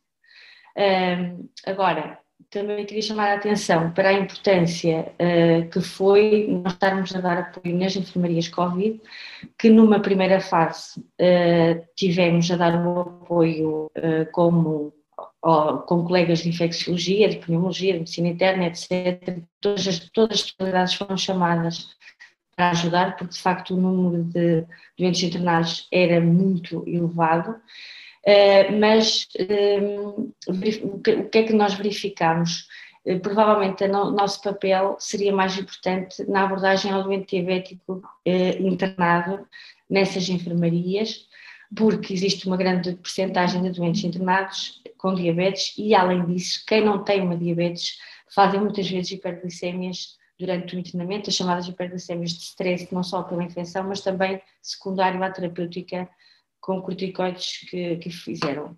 Uh, 0.77 1.49
agora, 1.65 2.17
também 2.49 2.85
queria 2.85 3.01
chamar 3.01 3.31
a 3.31 3.35
atenção 3.35 3.91
para 3.91 4.09
a 4.09 4.13
importância 4.13 5.11
uh, 5.19 5.69
que 5.69 5.81
foi 5.81 6.47
nós 6.47 6.73
estarmos 6.73 7.13
a 7.15 7.21
dar 7.21 7.37
apoio 7.37 7.77
nas 7.77 7.95
enfermarias 7.95 8.47
Covid, 8.47 9.01
que 9.57 9.69
numa 9.69 9.99
primeira 9.99 10.39
fase 10.39 10.99
uh, 10.99 11.85
tivemos 11.95 12.49
a 12.49 12.55
dar 12.55 12.75
o 12.85 12.99
apoio 13.01 13.85
uh, 13.97 14.31
como 14.31 14.93
com 15.41 16.03
colegas 16.03 16.39
de 16.39 16.49
infecciologia, 16.49 17.29
de 17.29 17.37
pneumologia, 17.37 17.93
de 17.93 17.99
medicina 17.99 18.27
interna, 18.27 18.65
etc. 18.65 19.39
Todas 19.61 19.87
as, 19.87 19.99
todas 20.09 20.31
as 20.31 20.45
especialidades 20.45 20.93
foram 20.95 21.15
chamadas 21.15 21.95
ajudar, 22.61 23.15
porque 23.17 23.33
de 23.33 23.39
facto 23.39 23.73
o 23.73 23.77
número 23.77 24.23
de 24.23 24.65
doentes 24.97 25.23
internados 25.23 25.87
era 25.91 26.19
muito 26.19 26.83
elevado 26.87 27.55
eh, 28.25 28.71
mas 28.71 29.27
ehm, 29.37 30.31
o 30.83 30.99
que 31.29 31.37
é 31.37 31.43
que 31.43 31.53
nós 31.53 31.73
verificamos? 31.73 32.67
Eh, 33.05 33.17
provavelmente 33.17 33.83
o 33.85 34.11
nosso 34.11 34.41
papel 34.41 34.97
seria 34.99 35.33
mais 35.33 35.57
importante 35.57 36.23
na 36.29 36.43
abordagem 36.43 36.91
ao 36.91 37.03
doente 37.03 37.35
diabético 37.35 38.01
eh, 38.25 38.57
internado 38.59 39.47
nessas 39.89 40.29
enfermarias, 40.29 41.27
porque 41.75 42.13
existe 42.13 42.45
uma 42.47 42.57
grande 42.57 42.93
percentagem 42.95 43.63
de 43.63 43.71
doentes 43.71 44.03
internados 44.03 44.81
com 44.97 45.15
diabetes 45.15 45.73
e, 45.77 45.95
além 45.95 46.25
disso, 46.25 46.63
quem 46.67 46.83
não 46.83 47.03
tem 47.03 47.21
uma 47.21 47.37
diabetes 47.37 47.97
fazem 48.33 48.59
muitas 48.59 48.87
vezes 48.89 49.11
hiperglicemias 49.11 50.18
durante 50.39 50.75
o 50.75 50.79
internamento, 50.79 51.29
as 51.29 51.35
chamadas 51.35 51.67
hiperglicemias 51.67 52.31
de 52.31 52.43
stress, 52.43 52.87
não 52.93 53.03
só 53.03 53.23
pela 53.23 53.43
infecção, 53.43 53.83
mas 53.83 53.99
também 53.99 54.41
secundário 54.61 55.21
à 55.21 55.29
terapêutica 55.29 56.09
com 56.61 56.81
corticoides 56.81 57.69
que, 57.69 57.97
que 57.97 58.09
fizeram. 58.09 58.77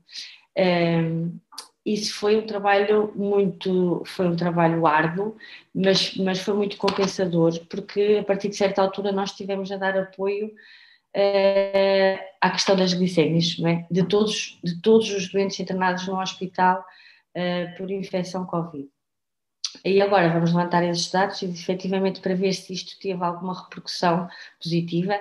Um, 0.58 1.40
isso 1.86 2.16
foi 2.16 2.38
um 2.38 2.46
trabalho 2.46 3.12
muito, 3.16 4.04
foi 4.06 4.28
um 4.28 4.36
trabalho 4.36 4.86
árduo, 4.86 5.36
mas, 5.74 6.16
mas 6.18 6.40
foi 6.40 6.54
muito 6.56 6.78
compensador, 6.78 7.60
porque 7.68 8.20
a 8.22 8.24
partir 8.24 8.50
de 8.50 8.56
certa 8.56 8.82
altura 8.82 9.12
nós 9.12 9.32
tivemos 9.32 9.72
a 9.72 9.78
dar 9.78 9.98
apoio 9.98 10.48
uh, 10.48 12.20
à 12.40 12.52
questão 12.52 12.76
das 12.76 12.94
glicémias, 12.94 13.58
é? 13.66 13.86
de, 13.90 14.04
todos, 14.08 14.60
de 14.64 14.82
todos 14.82 15.10
os 15.12 15.32
doentes 15.32 15.60
internados 15.60 16.08
no 16.08 16.20
hospital 16.20 16.86
uh, 17.36 17.78
por 17.78 17.90
infecção 17.90 18.46
Covid. 18.46 18.88
E 19.84 20.02
agora 20.02 20.30
vamos 20.30 20.54
levantar 20.54 20.84
esses 20.84 21.10
dados 21.10 21.42
efetivamente 21.42 22.22
para 22.22 22.36
ver 22.36 22.54
se 22.54 22.74
isto 22.74 23.00
teve 23.00 23.24
alguma 23.24 23.64
repercussão 23.64 24.28
positiva 24.62 25.20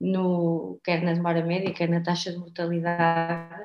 no, 0.00 0.80
quer 0.84 1.02
na 1.02 1.12
demora 1.12 1.44
média, 1.44 1.72
quer 1.72 1.88
na 1.88 2.00
taxa 2.00 2.30
de 2.30 2.38
mortalidade, 2.38 3.62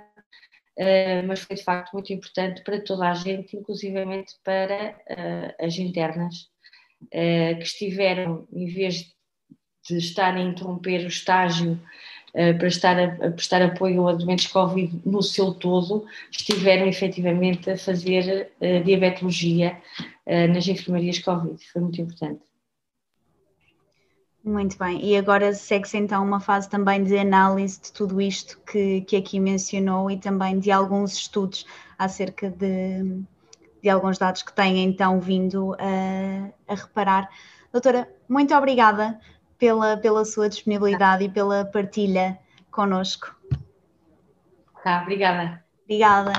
uh, 0.80 1.28
mas 1.28 1.41
foi 1.41 1.56
de 1.56 1.63
facto 1.63 1.93
muito 1.93 2.12
importante 2.12 2.63
para 2.63 2.82
toda 2.82 3.10
a 3.10 3.13
gente, 3.13 3.56
inclusivamente 3.56 4.34
para 4.43 4.96
uh, 5.10 5.65
as 5.65 5.78
internas, 5.78 6.50
uh, 7.04 7.58
que 7.58 7.63
estiveram, 7.63 8.48
em 8.52 8.65
vez 8.65 9.13
de 9.88 9.98
estarem 9.98 10.48
a 10.48 10.50
interromper 10.50 11.04
o 11.04 11.08
estágio 11.08 11.80
para 12.34 12.67
estar 12.67 12.98
a, 12.98 13.28
a, 13.28 13.32
prestar 13.32 13.62
apoio 13.62 14.08
a 14.08 14.13
doentes 14.13 14.48
Covid 14.48 15.02
no 15.06 15.22
seu 15.22 15.54
todo, 15.54 16.06
estiveram 16.32 16.88
efetivamente 16.88 17.69
a 17.69 17.78
fazer 17.78 18.52
diabetologia 18.84 19.78
nas 20.52 20.67
enfermarias 20.67 21.19
Covid. 21.19 21.63
Foi 21.72 21.82
muito 21.82 22.02
importante. 22.02 22.41
Muito 24.43 24.78
bem, 24.78 25.00
e 25.02 25.15
agora 25.15 25.54
segue-se 25.54 25.98
então 25.98 26.22
uma 26.22 26.41
fase 26.41 26.69
também 26.69 27.02
de 27.02 27.17
análise 27.17 27.80
de 27.80 27.93
tudo 27.93 28.19
isto 28.19 28.60
que, 28.69 29.00
que 29.02 29.15
aqui 29.15 29.39
mencionou 29.39 30.12
e 30.12 30.17
também 30.17 30.60
de 30.60 30.69
alguns 30.69 31.13
estudos 31.13 31.65
acerca 31.98 32.50
de, 32.50 33.24
de 33.82 33.89
alguns 33.89 34.17
dados 34.17 34.43
que 34.43 34.52
têm 34.52 34.84
então 34.84 35.22
vindo 35.22 35.74
a, 35.76 36.50
a 36.67 36.76
reparar. 36.76 37.30
Doutora, 37.72 38.13
muito 38.28 38.54
obrigada 38.54 39.17
pela, 39.63 39.95
pela 39.95 40.26
sua 40.26 40.49
disponibilidade 40.49 41.23
e 41.23 41.30
pela 41.30 41.63
partilha 41.63 42.38
conosco. 42.69 43.34
Tá, 44.84 45.02
obrigada. 45.04 45.63
Obrigada. 45.86 46.34